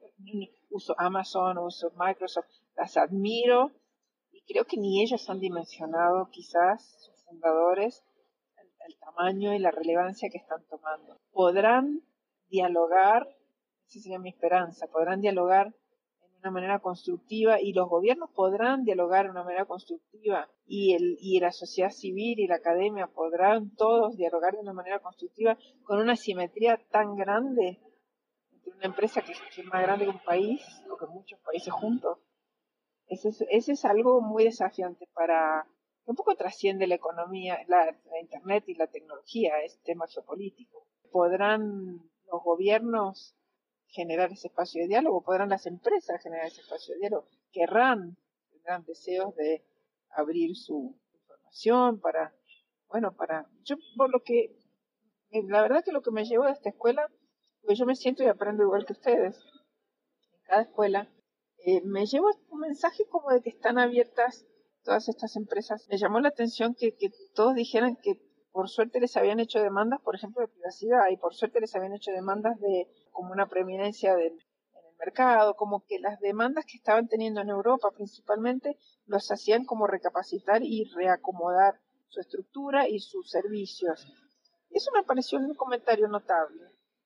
uso 0.71 0.95
Amazon, 0.97 1.59
uso 1.59 1.91
Microsoft, 1.97 2.47
las 2.77 2.97
admiro 2.97 3.73
y 4.31 4.41
creo 4.43 4.65
que 4.65 4.77
ni 4.77 5.03
ellos 5.03 5.29
han 5.29 5.41
dimensionado 5.41 6.29
quizás 6.31 6.85
sus 7.05 7.25
fundadores 7.25 8.05
el 8.87 8.97
tamaño 9.01 9.55
y 9.55 9.59
la 9.59 9.73
relevancia 9.73 10.31
que 10.31 10.39
están 10.39 10.65
tomando. 10.69 11.21
Podrán 11.33 12.05
dialogar, 12.49 13.27
esa 13.89 13.99
sería 13.99 14.21
mi 14.21 14.31
esperanza, 14.31 14.87
podrán 14.87 15.21
dialogar 15.21 15.75
una 16.41 16.51
manera 16.51 16.79
constructiva 16.79 17.61
y 17.61 17.73
los 17.73 17.89
gobiernos 17.89 18.31
podrán 18.31 18.85
dialogar 18.85 19.27
de 19.27 19.31
una 19.31 19.45
manera 19.45 19.67
constructiva 19.67 20.49
y, 20.67 20.95
el, 20.95 21.17
y 21.21 21.39
la 21.41 21.53
sociedad 21.53 21.91
civil 21.91 22.39
y 22.39 22.47
la 22.47 22.57
academia 22.57 23.07
podrán 23.07 23.75
todos 23.75 24.17
dialogar 24.17 24.55
de 24.55 24.61
una 24.61 24.73
manera 24.73 25.01
constructiva 25.01 25.59
con 25.85 25.99
una 25.99 26.17
simetría 26.17 26.81
tan 26.91 27.15
grande 27.17 27.79
entre 28.53 28.73
una 28.73 28.87
empresa 28.87 29.23
que, 29.23 29.33
es 29.33 29.65
más 29.67 29.83
grande 29.83 30.07
que 30.07 30.11
un 30.11 30.25
país 30.25 30.63
o 30.91 30.97
que 30.97 31.07
muchos 31.07 31.39
países 31.41 31.73
juntos. 31.73 32.19
Eso 33.07 33.29
es, 33.29 33.69
es 33.69 33.85
algo 33.85 34.21
muy 34.21 34.45
desafiante 34.45 35.09
para 35.13 35.67
un 36.07 36.17
poco 36.17 36.35
trasciende 36.35 36.87
la 36.87 36.95
economía, 36.95 37.59
la, 37.69 37.85
la 37.85 38.21
Internet 38.21 38.65
y 38.67 38.75
la 38.75 38.87
tecnología, 38.87 39.61
es 39.63 39.81
tema 39.83 40.07
geopolítico. 40.09 40.87
¿Podrán 41.13 42.01
los 42.33 42.43
gobiernos 42.43 43.37
generar 43.91 44.33
ese 44.33 44.49
espacio 44.49 44.83
de 44.83 44.89
diálogo, 44.89 45.23
podrán 45.23 45.49
las 45.49 45.67
empresas 45.67 46.23
generar 46.23 46.47
ese 46.47 46.61
espacio 46.61 46.95
de 46.95 47.01
diálogo, 47.01 47.29
querrán, 47.53 48.17
tendrán 48.51 48.85
deseos 48.85 49.35
de 49.37 49.65
abrir 50.11 50.57
su 50.57 50.97
información 51.15 52.01
para, 52.01 52.35
bueno, 52.89 53.15
para, 53.15 53.49
yo 53.65 53.77
por 53.97 54.11
lo 54.11 54.23
que, 54.23 54.57
la 55.31 55.63
verdad 55.63 55.85
que 55.85 55.93
lo 55.93 56.03
que 56.03 56.11
me 56.11 56.25
llevo 56.25 56.45
de 56.45 56.53
esta 56.53 56.71
escuela, 56.71 57.09
pues 57.63 57.79
yo 57.79 57.87
me 57.87 57.95
siento 57.95 58.23
y 58.23 58.27
aprendo 58.27 58.63
igual 58.63 58.87
que 58.87 58.93
ustedes, 58.93 59.37
en 60.33 60.43
cada 60.45 60.63
escuela, 60.63 61.09
eh, 61.65 61.83
me 61.85 62.07
llevo 62.07 62.31
un 62.49 62.61
mensaje 62.61 63.05
como 63.09 63.31
de 63.31 63.43
que 63.43 63.51
están 63.51 63.79
abiertas 63.79 64.47
todas 64.83 65.09
estas 65.09 65.37
empresas. 65.37 65.87
Me 65.91 65.99
llamó 65.99 66.21
la 66.21 66.29
atención 66.29 66.75
que, 66.75 66.97
que 66.97 67.11
todos 67.35 67.55
dijeran 67.55 67.97
que 67.97 68.15
por 68.51 68.69
suerte 68.69 68.99
les 68.99 69.17
habían 69.17 69.41
hecho 69.41 69.61
demandas, 69.61 70.01
por 70.01 70.15
ejemplo, 70.15 70.41
de 70.41 70.49
privacidad, 70.49 71.09
y 71.11 71.17
por 71.17 71.35
suerte 71.35 71.61
les 71.61 71.75
habían 71.77 71.95
hecho 71.95 72.11
demandas 72.13 72.59
de 72.61 72.89
como 73.11 73.33
una 73.33 73.47
preeminencia 73.47 74.13
en 74.15 74.21
el 74.21 74.45
mercado, 74.99 75.55
como 75.55 75.85
que 75.87 75.99
las 75.99 76.21
demandas 76.21 76.65
que 76.67 76.77
estaban 76.77 77.09
teniendo 77.09 77.41
en 77.41 77.49
Europa 77.49 77.91
principalmente 77.91 78.79
los 79.07 79.31
hacían 79.31 79.65
como 79.65 79.87
recapacitar 79.87 80.63
y 80.63 80.85
reacomodar 80.95 81.81
su 82.09 82.21
estructura 82.21 82.89
y 82.89 83.01
sus 83.01 83.31
servicios. 83.31 84.07
Eso 84.71 84.91
me 84.95 85.03
pareció 85.03 85.39
un 85.39 85.55
comentario 85.55 86.07
notable, 86.09 86.63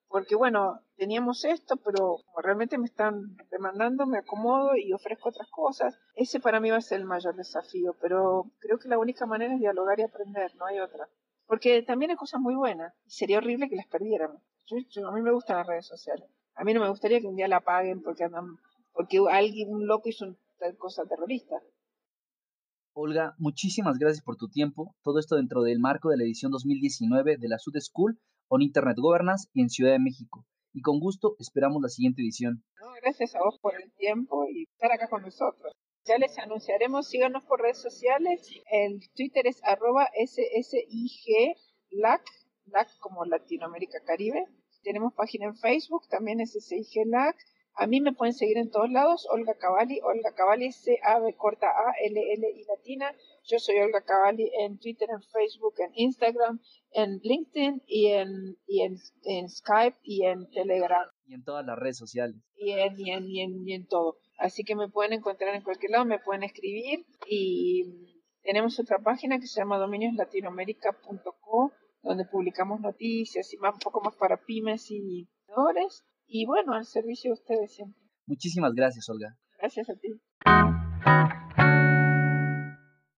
porque 0.07 0.35
bueno, 0.35 0.81
teníamos 0.97 1.45
esto, 1.45 1.77
pero 1.77 2.17
como 2.25 2.41
realmente 2.41 2.77
me 2.77 2.85
están 2.85 3.37
demandando, 3.49 4.05
me 4.05 4.19
acomodo 4.19 4.75
y 4.75 4.93
ofrezco 4.93 5.29
otras 5.29 5.49
cosas. 5.49 5.97
Ese 6.15 6.39
para 6.39 6.59
mí 6.59 6.69
va 6.69 6.77
a 6.77 6.81
ser 6.81 6.99
el 6.99 7.05
mayor 7.05 7.35
desafío, 7.35 7.95
pero 7.99 8.51
creo 8.59 8.77
que 8.77 8.89
la 8.89 8.99
única 8.99 9.25
manera 9.25 9.53
es 9.53 9.59
dialogar 9.59 9.99
y 9.99 10.03
aprender, 10.03 10.55
no 10.55 10.65
hay 10.65 10.79
otra. 10.79 11.07
Porque 11.47 11.83
también 11.83 12.11
hay 12.11 12.17
cosas 12.17 12.41
muy 12.41 12.55
buenas 12.55 12.93
y 13.05 13.11
sería 13.11 13.37
horrible 13.37 13.69
que 13.69 13.75
las 13.75 13.87
perdiéramos. 13.87 14.41
a 14.71 15.11
mí 15.11 15.21
me 15.21 15.31
gustan 15.31 15.57
las 15.57 15.67
redes 15.67 15.85
sociales. 15.85 16.27
A 16.55 16.63
mí 16.63 16.73
no 16.73 16.81
me 16.81 16.89
gustaría 16.89 17.19
que 17.19 17.27
un 17.27 17.35
día 17.35 17.47
la 17.47 17.61
paguen 17.61 18.01
porque 18.01 18.23
andan, 18.23 18.57
porque 18.93 19.19
alguien, 19.29 19.69
un 19.69 19.87
loco 19.87 20.09
hizo 20.09 20.25
una 20.25 20.73
cosa 20.77 21.05
terrorista. 21.05 21.61
Olga, 22.93 23.35
muchísimas 23.37 23.97
gracias 23.99 24.23
por 24.23 24.37
tu 24.37 24.47
tiempo. 24.47 24.95
Todo 25.03 25.19
esto 25.19 25.35
dentro 25.35 25.63
del 25.63 25.79
marco 25.79 26.09
de 26.09 26.17
la 26.17 26.23
edición 26.23 26.51
2019 26.51 27.37
de 27.37 27.47
la 27.49 27.59
Sud 27.59 27.75
School 27.79 28.17
on 28.47 28.61
Internet 28.61 28.97
Governance 28.97 29.49
en 29.53 29.69
Ciudad 29.69 29.91
de 29.91 29.99
México. 29.99 30.45
Y 30.73 30.81
con 30.81 30.99
gusto 30.99 31.35
esperamos 31.39 31.81
la 31.81 31.89
siguiente 31.89 32.21
edición. 32.21 32.63
gracias 33.01 33.35
a 33.35 33.39
vos 33.39 33.59
por 33.59 33.75
el 33.75 33.91
tiempo 33.93 34.45
y 34.49 34.63
estar 34.63 34.91
acá 34.91 35.09
con 35.09 35.21
nosotros. 35.23 35.73
Ya 36.05 36.19
les 36.19 36.37
anunciaremos, 36.37 37.07
síganos 37.07 37.43
por 37.45 37.61
redes 37.61 37.81
sociales. 37.81 38.47
El 38.69 38.99
Twitter 39.15 39.47
es 39.47 39.59
arroba 39.63 40.07
SSIG 40.13 41.57
LAC, 41.89 42.21
LAC 42.67 42.95
como 42.99 43.25
Latinoamérica 43.25 44.03
Caribe. 44.05 44.45
Tenemos 44.83 45.15
página 45.15 45.47
en 45.47 45.55
Facebook, 45.55 46.07
también 46.07 46.45
SSIG 46.45 47.07
LAC. 47.07 47.35
A 47.73 47.87
mí 47.87 48.01
me 48.01 48.13
pueden 48.13 48.35
seguir 48.35 48.59
en 48.59 48.69
todos 48.69 48.91
lados, 48.91 49.27
Olga 49.31 49.55
Cavalli, 49.55 49.99
Olga 50.01 50.31
Cavalli, 50.35 50.71
C-A-B 50.71 51.35
corta 51.37 51.67
A, 51.67 51.93
L-L 51.99 52.51
y 52.55 52.63
latina. 52.65 53.11
Yo 53.43 53.57
soy 53.57 53.79
Olga 53.79 54.01
Cavalli 54.01 54.51
en 54.59 54.77
Twitter, 54.77 55.09
en 55.09 55.23
Facebook, 55.23 55.73
en 55.79 55.91
Instagram, 55.95 56.61
en 56.91 57.19
LinkedIn 57.23 57.81
y 57.87 58.11
en, 58.11 58.57
y 58.67 58.83
en, 58.83 59.49
Skype 59.49 59.97
y 60.03 60.23
en 60.25 60.47
Telegram. 60.51 61.09
Y 61.25 61.33
en 61.33 61.43
todas 61.43 61.65
las 61.65 61.79
redes 61.79 61.97
sociales. 61.97 62.37
Y 62.55 62.73
en, 62.73 62.99
y 62.99 63.11
en, 63.11 63.27
y 63.27 63.41
en, 63.41 63.67
y 63.67 63.73
en 63.73 63.87
todo. 63.87 64.19
Así 64.37 64.63
que 64.63 64.75
me 64.75 64.89
pueden 64.89 65.13
encontrar 65.13 65.55
en 65.55 65.61
cualquier 65.61 65.91
lado, 65.91 66.05
me 66.05 66.19
pueden 66.19 66.43
escribir 66.43 67.05
y 67.27 68.21
tenemos 68.41 68.79
otra 68.79 68.99
página 68.99 69.39
que 69.39 69.47
se 69.47 69.59
llama 69.61 69.77
dominioslatinoamerica.co 69.77 71.73
donde 72.05 72.25
publicamos 72.25 72.79
noticias 72.79 73.51
y 73.53 73.57
más, 73.57 73.73
un 73.73 73.79
poco 73.79 73.99
más 74.01 74.15
para 74.15 74.37
pymes 74.37 74.89
y 74.91 75.27
emprendedores. 75.47 76.05
Y 76.27 76.45
bueno, 76.45 76.73
al 76.73 76.85
servicio 76.85 77.31
de 77.31 77.33
ustedes 77.33 77.75
siempre. 77.75 78.01
Muchísimas 78.27 78.73
gracias, 78.73 79.09
Olga. 79.09 79.37
Gracias 79.59 79.89
a 79.89 79.95
ti. 79.95 80.09